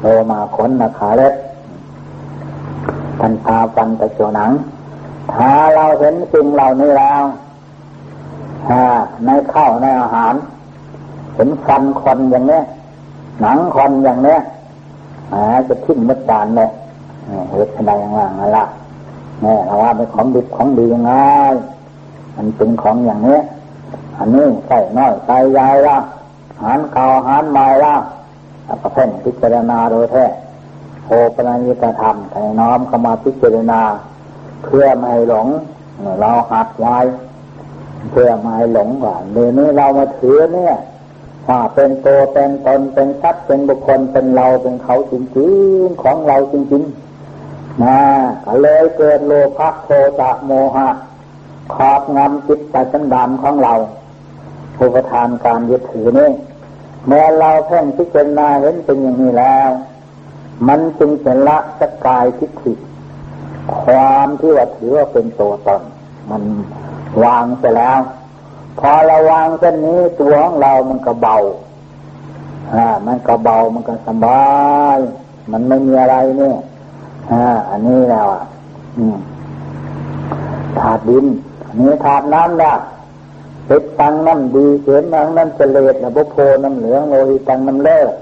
[0.02, 1.34] โลมาขนนาขาเล็บ
[3.20, 4.52] ทันตาฟันตะโจหนัง
[5.34, 7.24] ถ้าเราเห็นสิ่งเหล่านี้แล้ว
[9.26, 10.34] ในข้าวในอาหาร
[11.36, 12.64] เห็นฟันคนอย่างเนี้ย
[13.42, 14.40] หนังคอนอย่างเนี้ย
[15.68, 16.70] จะทิ้งมดจานเลย
[17.52, 18.66] เหตุใดอย่างไรนั่นละ
[19.42, 21.14] เนี่ยเราว่าเป็นของดิบของดียังไง
[22.36, 23.42] มันเป็นของอย่างเนี้ย
[24.18, 25.98] อันนี้ใส่น้อยใส่ใหญ่ละ
[26.62, 27.94] หารเก่าหารใหม่ละ
[28.82, 30.26] ก็เพ่งพิจารณาโดยแท้
[31.06, 33.82] โอปนัญิกธรรมแต่น้อมเข้ามาพิจารณา
[34.64, 35.48] เพื่อไม่ให้หลง
[36.20, 36.98] เราหัดไว้
[38.12, 40.76] เพื่อไม่ให้หลงว่าเดี๋ยวนี้เรามาถือเนี่ย
[41.48, 45.48] ว่าเป็นตัวเป็นตนเป็นทรัพย์เป็นบุคคลเป็นเราเป็นเขาจริ
[45.86, 48.00] งๆของเราจริงๆนะ
[48.46, 50.90] ก็เลยเกิดโลภะโทสะโมหะ
[51.74, 53.74] ครอบงำจิตใจสันดานของเรา
[54.76, 56.30] ผู้ประทานการยึดถือนี่
[57.06, 59.70] เมื่อเราเพ่งพิจารณาเห็นเป็นอย่างนี้แล้ว
[60.68, 62.74] มันจึงจะละสกายทิฏฐิ
[63.82, 65.82] ความที่ว่าถือว่าเป็นตัวตน
[66.30, 66.44] มัน
[67.24, 68.00] วางไปแล้ว
[68.80, 71.38] พอเราวางเช่นนี้ตัวของเรามันก็เบา
[72.76, 74.50] อ่ามันก็เบามันก็สบา
[74.96, 75.00] ย
[75.52, 76.58] มันไม่มีอะไรเนี่ย
[77.32, 78.44] อ่าอันนี้แล้วอะ
[78.98, 79.18] อืม
[80.80, 81.26] ถาดดิน
[81.66, 82.74] อันนี้ถาดน้ำละ
[83.66, 88.14] เป็ดตังน้ำดีเขียนน้ำน้ำเจริญนะบุโพน้ำเหลืองโลหิตังน้ำเลิศ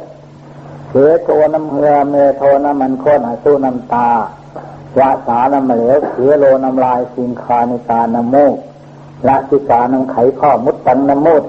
[0.90, 4.08] เสือโทน้ำเหือเมโทน้ำมันข้นอาสู้น้ำตา
[5.00, 8.56] วาสาน้ำเหลวเสือโลน้ำลายสิงคานิกาน้ำมูก
[9.28, 11.44] ละสิกาน้ำไขข้อมุดตังน้ำมูด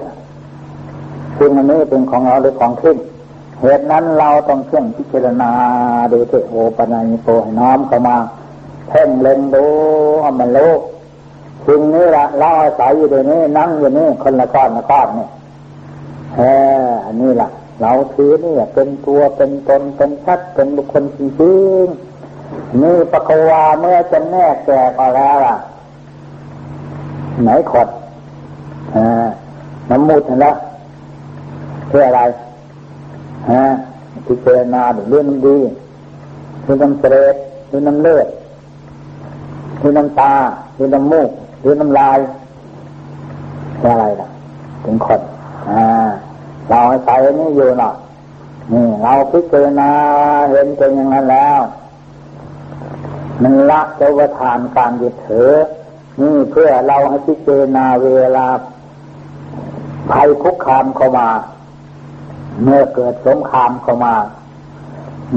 [1.37, 2.97] ซึ่งอันนี้เป็นของเราหรือของขึ้น
[3.61, 5.51] เหตุนั้นเราต้องเพ่งพิจารณา
[6.11, 8.17] ดูเทโอปนัยโปให้น้อมเข้ามา
[8.89, 9.65] เพ่งเล็งดู
[10.21, 10.73] ให้มันรู้
[11.65, 15.27] สิ่งนี้ละเราอาศัยอยู่ในนี้นั่งอยู่นี่คนละก้อนละก้อนนี่
[16.35, 16.39] แฮ
[17.05, 17.49] อันนี้ละ
[17.81, 25.55] เราถือนี่เป็นตัวเป็นตนเป็นชัดเป็นบุคคลจริงๆนี่ปะกวาเมื่อจะแน่แก่ก็แล้วล่ะ
[27.43, 27.87] ไหนขด
[28.95, 28.97] อ
[29.89, 30.55] น้ำมูดเห็นแล้ว
[31.87, 32.21] เพื่ออะไร
[33.51, 33.63] ฮะ
[34.25, 35.57] พิจารณาดูเรื่องน้ำดี
[36.63, 37.35] เรื่อน้ำเสลด
[37.67, 38.27] เรื่อน้ำเลือด
[39.79, 40.33] เรื่อน้ำตา
[40.75, 41.29] เรื่อน้ำมูก
[41.61, 42.19] เรื่อน้ำลาย
[43.83, 44.27] อะไรล่ะ
[44.85, 45.21] ถึงคน
[45.69, 45.83] อ่า
[46.69, 47.93] เราใส่นี่อยู่เนาะ
[48.73, 49.89] นี่เราพิจารณา
[50.51, 51.59] เห็นเป็นอย่างนั้นแล้ว
[53.41, 54.09] มันละเจ้า
[54.39, 55.51] ทานการยึดถือ
[56.21, 58.47] นี่เพื่อเราให้พิจารณาเวลา
[60.11, 61.29] ภัยคุกคามเข้ามา
[62.63, 64.15] เมื่อเกิดสงครามเข้ามา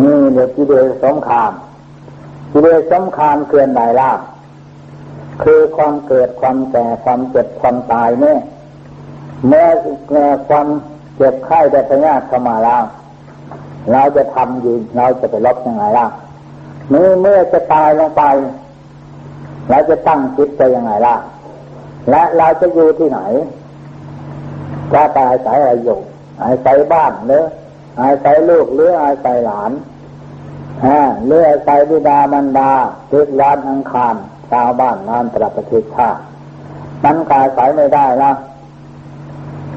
[0.02, 1.52] นี่เดี๋ยวกิเลสสงคราม
[2.52, 4.12] กิเลสสงครามเกินใดล่ะ
[5.42, 8.38] คือความเกิดความแก่ความเจ็บความตายเนี่ย
[9.46, 10.66] เมื่อความ
[11.16, 12.82] เจ็บไข้ได้พยาธิเข้ามาแล้ว
[13.92, 16.06] เราจะทำอยู่เราจะไปลบยังไงล่ะ
[16.92, 18.22] นี่เมื่อจะตายลงไป
[19.70, 21.16] เราจะตั้งจิตไปยังไงล่ะ
[22.10, 23.20] และเราจะอยู่ที่ไหน
[24.92, 25.98] จะตายสายอะไรอยู่
[26.42, 27.44] อาศัยบ้านหรือ
[28.00, 29.72] อาศัยลูกหรืออาศัยหลาน
[30.86, 32.70] ฮะหรืออาศัยบิดามารดา
[33.10, 34.14] ทิศร้านอังคาร
[34.50, 36.22] ชาวบ้านนานประประเทศชาติ
[37.04, 38.32] มันกาศัยไม่ได้ละ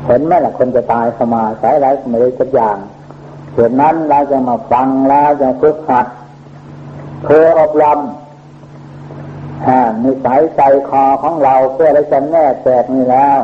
[0.05, 2.77] เห็นไหมล่ะคนจะตายสมาสายไรไม่ได้สักอย่าง
[3.53, 6.07] เหตุนั้นเราจะมาฟังแล้วจะฝึกหัด
[7.23, 7.99] เพื่ออบรม
[10.03, 13.38] นิสัยใจคอของเราเพื่อได้จะแน่แตกนี่แล้ว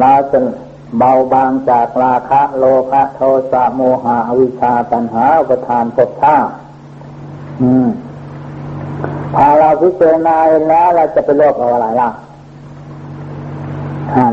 [0.00, 0.38] เราจะ
[0.98, 3.20] เบาบางจากราคะโลภะโท
[3.52, 6.36] สะโมหะอวิชชาตัณหาอุปทานภพชา
[7.62, 7.88] อืม
[9.34, 10.36] พอเราพิจารณา
[10.70, 12.10] แล้วเราจะไปโลภอะไรล่ะ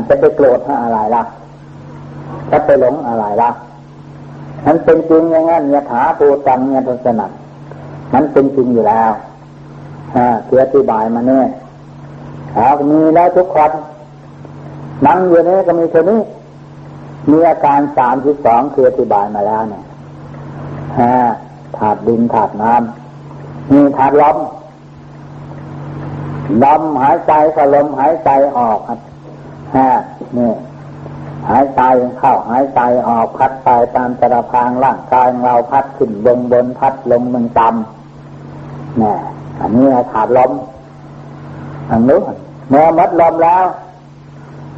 [0.08, 1.22] จะไปโกรธอะไรล่ะ
[2.50, 3.50] จะไปหลงอะไรล่ะ
[4.66, 7.26] มันเป็นจริงอย่างนั้นยถาปูตังเนี่ยทศนั
[8.14, 9.10] มันเป็นจริงอยู่แล้ว
[10.46, 11.46] เพื่ออธิบายมาเนี่ย
[12.56, 13.70] หามีแล้วทุกคน
[15.06, 16.20] นั่งอยู่นี้ก็มีเท่านี้
[17.30, 19.84] มีอาการสามที่สองคืออธิบายมาแล้วเนี่ย
[20.98, 21.14] ฮะ
[21.76, 24.36] ถาดดินถาดน้ำมีถาดลม
[26.64, 28.78] ลมหายใจก็ลมหายใจออก
[29.76, 29.90] ฮะ
[30.38, 30.52] นี่
[31.48, 31.82] หายใจ
[32.18, 39.18] เข้าหายใจออกพัดไปตามกระพางร่างกายเราพัดขึ้นบนบนพัดลงมึงต่ำเนี่ย
[39.60, 40.50] อันนี้ขาดลม
[41.90, 42.22] อันนู้น
[42.68, 43.64] เมื่อมัดลมแล้ว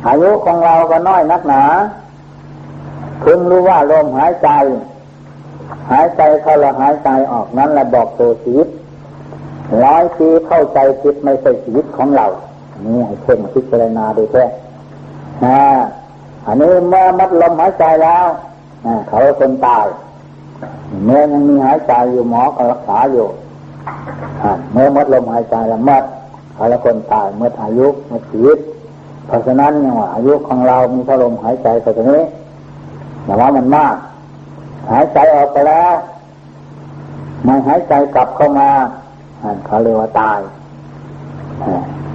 [0.06, 1.62] อายุของเราก็น้อยนักหนา
[3.20, 4.48] เพิ่งรู้ว่าลมหายใจ
[5.90, 8.68] หายใจเข้าแล้วหายใจออกนั้นแหละบอกตัวชีวิต
[9.82, 12.26] ร้อยปีเข้าใจจิตไม่ใช่ชีวิตของเรา
[12.84, 14.44] นี่ให้เพ่งพิจารณาดูแค่
[16.46, 18.26] อันนี้เมื่อมัดลมหายใจแล้ว
[19.08, 19.86] เขาคนตาย
[21.04, 23.26] เมื่อยังมีหายใจอยู่หมอก็รักษาอยู่
[24.72, 26.02] เมื่อมดลมหายใจละมัด
[26.58, 28.58] อะไรคนตายเมื่ออายุเมื่อชีวิต
[29.26, 32.24] เพราะฉะนั้นเนี่ยว่าอายุของเรามีพลมหายใจไปตรงนี้
[33.24, 33.96] แต่ว่ามันมาก
[34.90, 35.92] หายใจออกไปแล้ว
[37.44, 38.70] ไม่หายใจกลับเข้ามา
[39.66, 40.38] เขาเรียกว่าตาย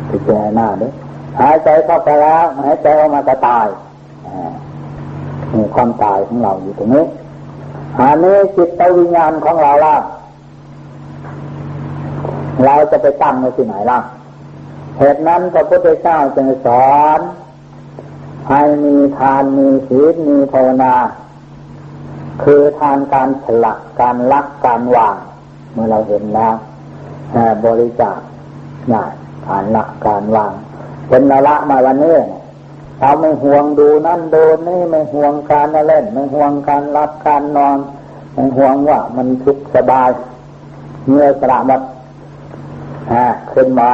[0.09, 0.91] พิจารณาด้วย
[1.39, 3.67] หายใจเข้าไปแล้วหายใจออกมาก็ตาย
[5.53, 7.05] มีความตายของเราอยู่ตรงนี้
[7.99, 9.95] อันนี้จิตวิญญาณของเราล่ะ
[12.65, 13.99] เราจะไปตั้งไว้ที่ไหนล่ะ
[14.97, 17.19] เหตุนั้นพระพุทธเจ้าจึงสอน
[18.49, 20.93] ให้มีทานมีศีลมีภาวนา
[22.43, 25.15] คือทานการฉลักการลักการวาง
[25.71, 26.55] เมื่อเราเห็นแล้ว
[27.65, 28.19] บริจาค
[28.91, 29.13] ง่าย
[29.47, 30.51] การละการวาง
[31.09, 32.17] เป็นละละมาวันนี้
[32.99, 37.77] เราไม่ห่วงดูนั่นดูนี่ไม่ห่วงการเล่น ไม่ห่วงการรับการนอน
[38.33, 40.09] ไม่ห่วงว่ามันทุกสบาย
[41.07, 41.81] เมื่อสละหมด
[43.53, 43.89] ขึ้นมา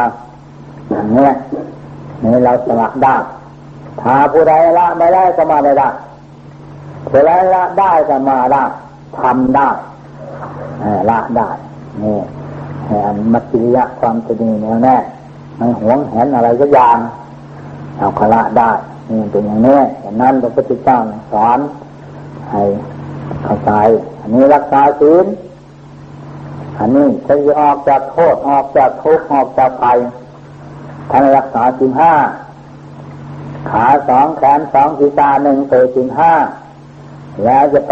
[0.90, 1.30] อย่างนี้
[2.24, 3.16] นี่เราสละได้
[4.02, 5.90] ถ้าผู้ใดละไม่ได้ก็มาไม่ได้
[7.12, 8.64] ผู้ใดละได้ก็มาได้
[9.20, 9.70] ทำได้
[11.10, 11.50] ละได้
[12.04, 12.20] นี่
[12.90, 14.98] อันมัจจิยะความจะดีแน่วแน่
[15.58, 16.98] ไม่หวงแหนอะไรก็อย่าง
[17.98, 18.72] เอาคละได้
[19.10, 20.98] นี่เป็นอย่างนี้อย่างนั้นพระพุทธเจ้า
[21.32, 21.60] สอน
[22.52, 22.62] ให้
[23.44, 23.72] เข้าใจ
[24.22, 25.26] อันนี้รักษาศีล
[26.80, 30.00] อันนี้จะออกจากโทษออกจากทุกข์ออกจากภัย
[31.12, 32.14] ท่านรักษาศีลห้า
[33.70, 36.34] ขาสองแขนสองศีรษะหนึ่งเตศีลห้า
[37.46, 37.92] แล้วจะไป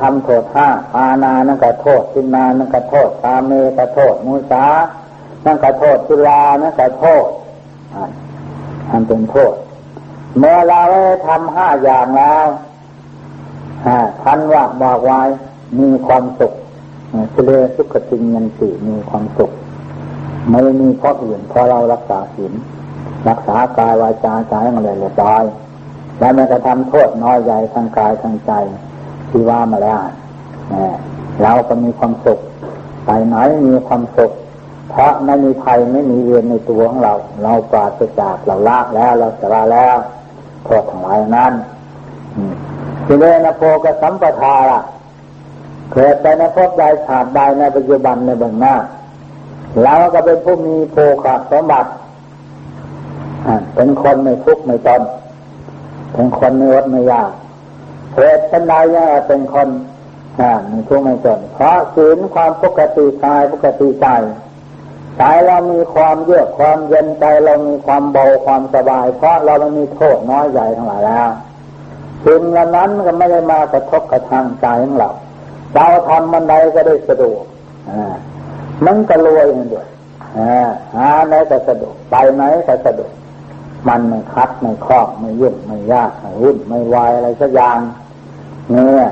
[0.00, 4.64] ทำโทษห้าปานานั่นก็โทษสินานั่นก็โทษตาเมก็โทษมุสา
[5.44, 7.26] นั่นก็โทษสุลานั่นก็โทษ
[8.88, 9.54] ทำเป็นโทษ
[10.38, 10.82] เมื่อเรา
[11.26, 12.46] ทำห้าอย่างแล้ว
[14.22, 15.20] ท่านว่าบอกไว้
[15.80, 16.51] มีความสุข
[17.32, 19.50] เสเลสุขติยันติมีความสุข
[20.50, 22.52] ไม่มีเพราะอื่นเพราะเรารักษาศีล
[23.28, 25.44] รักษากายวาจาใจมาเลยเรียบร้อย
[26.18, 28.52] แล้วมันจะทำโทษน้อยใหญ่ทางกายทางใจ
[29.28, 30.00] ที่ว่ามาแล้ว
[31.42, 32.38] เราก็มีความสุข
[33.04, 33.36] ไปไหน
[33.68, 34.32] มีความสุข
[34.90, 39.96] เพราะไม่มีภัยไม่มีเวรในตัวของเรา เราปราศจากเราละแล้วเราสละแล้ว
[40.64, 41.52] โทษทั้งหลายนั้น
[43.06, 44.80] ทีนี้นะโพกสัมปทาล่ะ
[45.92, 48.74] เกิดไปในภพใดชาติใดในปัจจุบันในเบื้องหน้า
[49.82, 51.90] เราก็เป็นผู้มีโภคสมบัติ
[53.74, 55.02] เป็นคนไม่ทุกข์ไม่จน
[56.12, 57.30] เป็นคนไม่อดไม่ยาก
[58.14, 59.68] เหตุเป็นใดยังเป็นคน
[60.68, 64.06] ไม่ทุกข์ไม่จนเพราะศีลความปกติกายปกติใจ
[65.18, 71.30] ใจเรามีความเยือกความเย็นใจเรามีความเบาความสบาย เพราะเราไม่มีโทษน้อยใหญ่ทั้งหลายแล้ว
[72.24, 75.10] สิ่งเหล่านั้นก็ไม่ได้มากระทบกระทั่งใจของเรา
[75.74, 77.44] เราทำมันใดก็ได้สะดวก
[78.84, 79.88] มันก็รวยมันด้วย
[80.94, 83.12] หาไหนก็สะดวกไปไหนก็สะดวก
[83.88, 87.78] มันไม่คัดไม่ครอบไม่ยุ่งไม่ยากไม่วุ่นไม่วายอะไรสักอย่าง
[88.70, 89.06] เนี่ย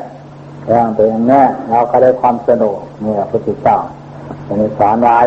[0.66, 3.78] เรื่องเป็นอย่างนี้เราก็ได้ความสนุกเนี่ยพระพุทธเจ้า
[4.46, 5.18] จะมีสอนไว้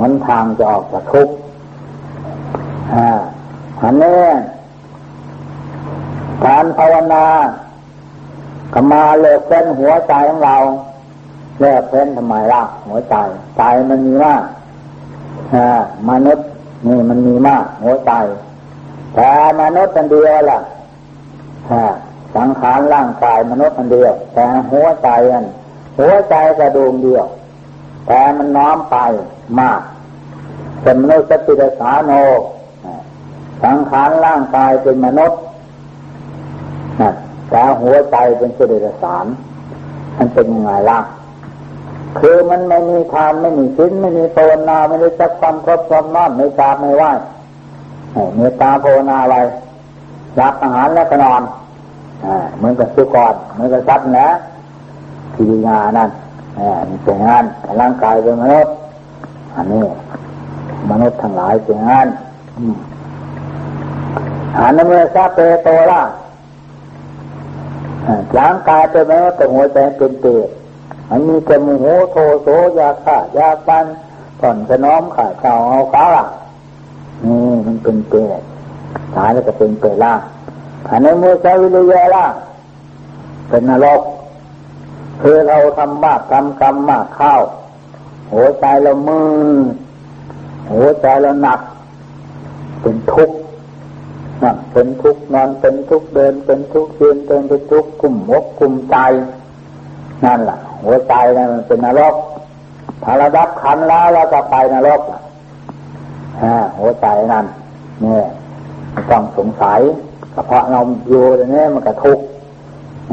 [0.00, 1.34] หนทางจะออกจากทุกข์
[3.80, 4.20] อันนี้
[6.44, 7.24] การภาวนา
[8.78, 10.56] ก็มาเลิกเป็นหัวใจของเรา
[11.60, 13.16] เลิกเป็นทำไมล่ะหัวใจ
[13.56, 14.42] ใจมันมีมาก
[16.10, 16.46] มนุษย์
[16.88, 18.12] นี่มันมีมาก หัวใจ
[19.14, 20.60] แต่มนุษย์มันเดียวล่ะ
[22.36, 25.44] สังขารร่างกายมนุษย์มันเดียว แต่หัวใจอัน
[25.98, 27.26] หัวใจกระดูกเดียว
[28.06, 28.96] แต่มันน้อมไป
[29.60, 29.80] มาก
[30.82, 32.12] เป็นมนุษย์สติสาโน
[33.64, 35.40] สังขารร่างกายเป็นมนุษย์
[37.50, 39.26] แต่หัวใจเป็นสติสาร
[40.16, 41.00] มันเป็นยังไงล่ะ
[42.18, 47.04] คือมันไม่มีทานไม่มีชิ้นไม่มีภาวนาไม่ได้จักความครบความน้อมไม่ตาไม่ไหว
[48.36, 49.38] เมตตาภาวนาอะไร
[50.40, 51.42] รับอาหารแล้วก็นอน
[52.56, 54.28] เหมือนกับสุกรเหมือนกับสัตว์นะ
[55.34, 56.10] พิจารณานั่น
[56.88, 57.44] นี่เป็นงาน
[57.80, 58.72] ร่างกายเป็นมนุษย์
[59.54, 59.84] อันนี้
[60.90, 62.06] มนุษย์ทั้งหลายเป็นงาน
[64.58, 66.02] อันนั้นเมื่อซาเปโตล่ะ
[68.38, 70.48] ร่างกายเป็นมนุษย์แต่หัวใจเป็นเปรต
[71.10, 71.82] มันมีจมูก
[72.12, 72.48] โทโส
[72.78, 73.86] ยาฆ่ายาปัน
[74.40, 76.24] ผ่อนสนอมขาเข่าเอาขาล่ะ
[77.24, 78.40] นี่มันเป็นเปรต
[79.14, 80.14] ตายแล้วก็เป็นเปรตล่ะ
[80.88, 82.26] อันนี้มือใช้วิริยะล่ะ
[83.48, 84.00] เป็นนรก
[85.20, 87.34] คือเราทำมากทำกรรมมากเข้า
[88.32, 89.28] หัวใจเรามือ
[90.72, 91.60] หัวใจเราหนัก
[94.42, 98.96] นั่งเป็นทุกข์นอนเป็นทุกข์เดินเป็นทุกข์ยืนเป็นเป็นทุกข์กุ่มหกกุ่มใจ
[100.24, 102.14] นั่นแหละหัวใจนั่นมันเป็นนรก
[103.02, 105.00] ถ้าเราดับขันแล้วเราจะไปนรก
[106.42, 107.46] อ่าหัวใจนั่น
[108.02, 108.26] เนี่ย
[109.10, 109.80] ต้องสงสัย
[110.34, 112.18] กระเพาะเราอยู่ตรงนี้มันกระทุก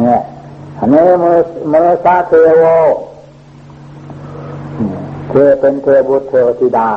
[0.04, 0.22] เนี่ย
[0.80, 1.38] อันนี้มือ
[1.74, 2.66] มือซาเทโว
[5.30, 6.90] เธอเป็นเทบุตรเทวธิดา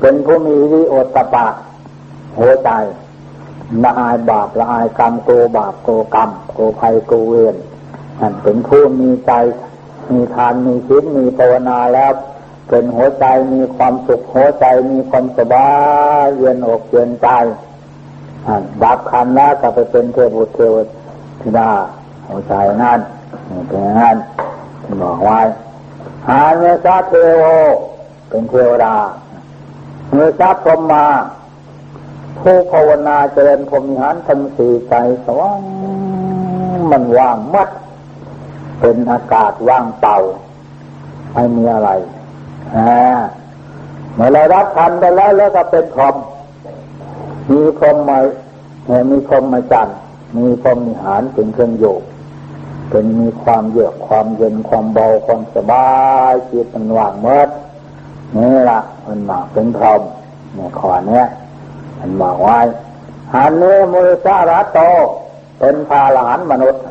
[0.00, 1.46] เป็นผู้มีวิโอตปะ
[2.38, 2.70] หัวใจ
[3.84, 7.54] ละอายบาปละอายกรรมโกบาปโกกรรมโกภัยโกเวร
[8.20, 9.32] นั่นเป็นผู้มีใจ
[10.12, 12.12] มีทานมีศีลมีภาวนาแล้ว
[12.68, 15.70] เป็นหัวใจมีความสุขหัวใจมีความสบา
[16.22, 17.28] ยเย็นอกเย็นใจ
[18.82, 20.76] ดับคันแล้วก็ไปเป็นเทบุตรเทว
[21.40, 21.70] ธิดา
[22.28, 23.00] หัวใจนั่น
[23.66, 24.16] เป็นงั้น
[25.02, 25.40] บอกไว้
[26.28, 27.46] หาเนื้อซาเทโอ
[28.28, 28.96] เป็นเทวดา
[30.12, 31.06] เนื้อซาพรมมา
[32.40, 35.60] ผู้ภาวนาเจริญพรมิหารทำสีใจสว่าง
[36.90, 37.68] มันว่างมัด
[38.80, 40.16] เป็นอากาศว่างเปล่า
[41.32, 41.90] ไม่มีอะไร
[44.14, 46.16] เมื่อเรารับทันไปแล้วแล้วก็เป็นพรม
[47.50, 48.18] มีพรมมา
[49.10, 49.88] มีพรมมาจัน
[50.36, 52.02] มีพรมมิหารเป็นเครื่องโยก
[52.90, 55.88] เป็นมีความเยือกความเย็นความเบาความสบา
[56.30, 57.48] ยจิตมันว่างเมื่อ
[58.36, 60.02] นี่ละมันมาเป็นพรหม
[60.54, 61.26] เนี่ยขอเนี้ย
[61.98, 62.58] มันบอกไว้
[63.34, 64.80] หันเนื้มุสาระโต
[65.58, 66.82] เป็นพาหลานมนุษย์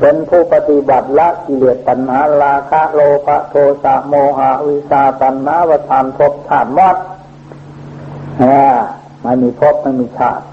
[0.00, 6.96] เป็นผู้ปฏิบัติละกิเลสตัณหาราคะโลภะโทสะโมหะวิชาตัณหาวทานภพชาติมด
[9.22, 10.44] ไม่มีภพไม่มีชาติ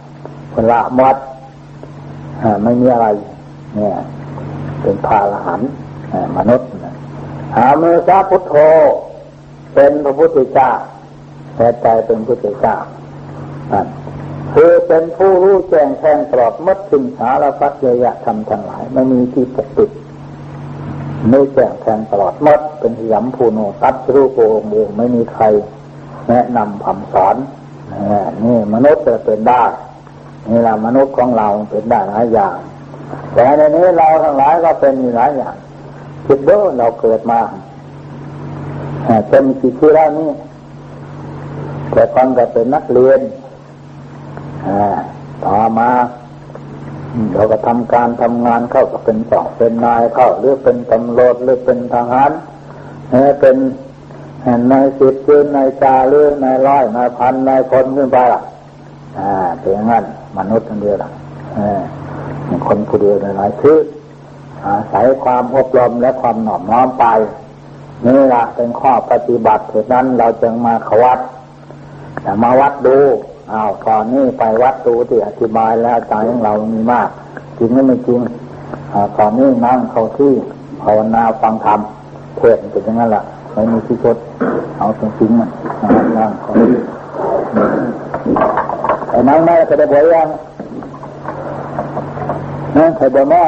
[0.53, 1.17] คนละมด
[2.63, 3.07] ไม่มีอะไร
[3.75, 3.97] เนี่ย
[4.81, 5.61] เป็นพาหลาน
[6.38, 6.67] มนุษย์
[7.55, 8.55] หาเมสาพุทโธ
[9.73, 10.71] เป็นพระพุทธเจ้า
[11.55, 12.75] แต่ใจเป็นพุทธเจ้า
[14.53, 19.91] คือเป็นผู้รู้แจ้งแทงตลอดมัดสิงสารพัดเยอะทำทั้งหลายไม่มีที่ปกปิด
[21.30, 25.45] ไม่แจ้งแทงตลอดมัดเป็นหยำภูโนตัดรู้โกงเองไม่มีใคร
[26.30, 27.36] แนะนำคำสอน
[28.43, 29.63] นี่มนุษย์จะเป็นได้
[30.49, 32.57] นี่เรามนุษย์ของเราเป็นได้หลายอย่าง
[33.34, 35.55] แต่ในนี้เราทั้งหลายก็เป็นมีหลายอย่าง
[36.26, 37.39] คิดดูเราเกิดมา
[39.32, 40.32] จะมีกี่ชื่แล้วนี่
[41.93, 43.20] แต่ก่อนก็เป็นนักเรียน
[45.45, 45.89] ต่อมา
[47.33, 52.31] เราก็ทำการทำงานเข้าก็เป็นสองเป็นนายเข้าหรือเป็นตำรวจหรือเป็นทหาร
[53.39, 53.57] เป็น
[54.71, 58.41] นายสิบคือนายจาหรือนายร้อยนายพันนายคนขึ้นไปล่ะ
[59.17, 60.03] อ่าเป็นงนั้น
[60.37, 61.09] มนุษย์คนเดียวล่ะ
[62.67, 63.77] คนผู้เดียวหลายชื่อ
[64.65, 67.05] อาศัยความอบรมและความหน่อมน้อมไป
[68.05, 71.19] นี่ละเป็นข้อปฏิบัติเหตุนั้นเราจึงมาขวัด
[72.21, 72.97] แต่มาวัดดู
[73.51, 77.09] อ้าวตอนนี้ไปวัดดูที่อธิบายแล้วใจของเรามีมาก
[77.57, 78.19] จริงหรือไม่จริง
[79.17, 80.33] ตอนนี้นั่งเข้าที่
[80.83, 81.79] ภาวนาฟังธรรม
[82.37, 83.23] เทศเป็นอย่างนั้นแหละ
[83.53, 84.17] ไม่มีที่ชด
[84.77, 85.49] เอาจริงๆมัน
[86.17, 86.79] นั่งเข้าที่
[89.09, 90.27] ไอ้นั่งแม่จะได้บวชยัง
[92.77, 93.43] นะเคยบวชมา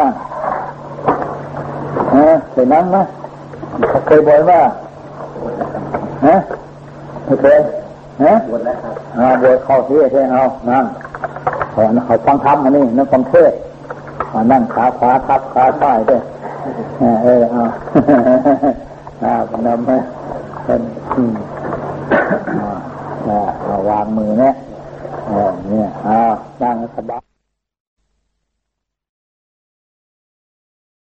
[2.16, 2.98] ฮะเคยนั่งไหม
[4.06, 4.60] เคยบวชมา
[6.26, 6.36] ฮะ
[7.26, 7.58] ไม่เคย
[8.24, 10.86] ฮะบวชแล้วครับ อ่าบวชเข้าที่ใช่เอานั่น
[12.06, 13.54] เขาฟังธรรมอันนี้นั่งฟังเทศ
[14.52, 16.22] นั่งขาขวาทับขาซ้ายด้วย
[17.24, 17.64] เออเอา
[19.24, 19.98] น้าพนมให้
[20.66, 20.82] เป็น
[21.16, 21.34] อืม
[23.28, 24.54] อ่าวางมือเนี่ย
[25.28, 26.18] เออเนี่ยอ่า
[26.62, 27.29] นั่งสบาย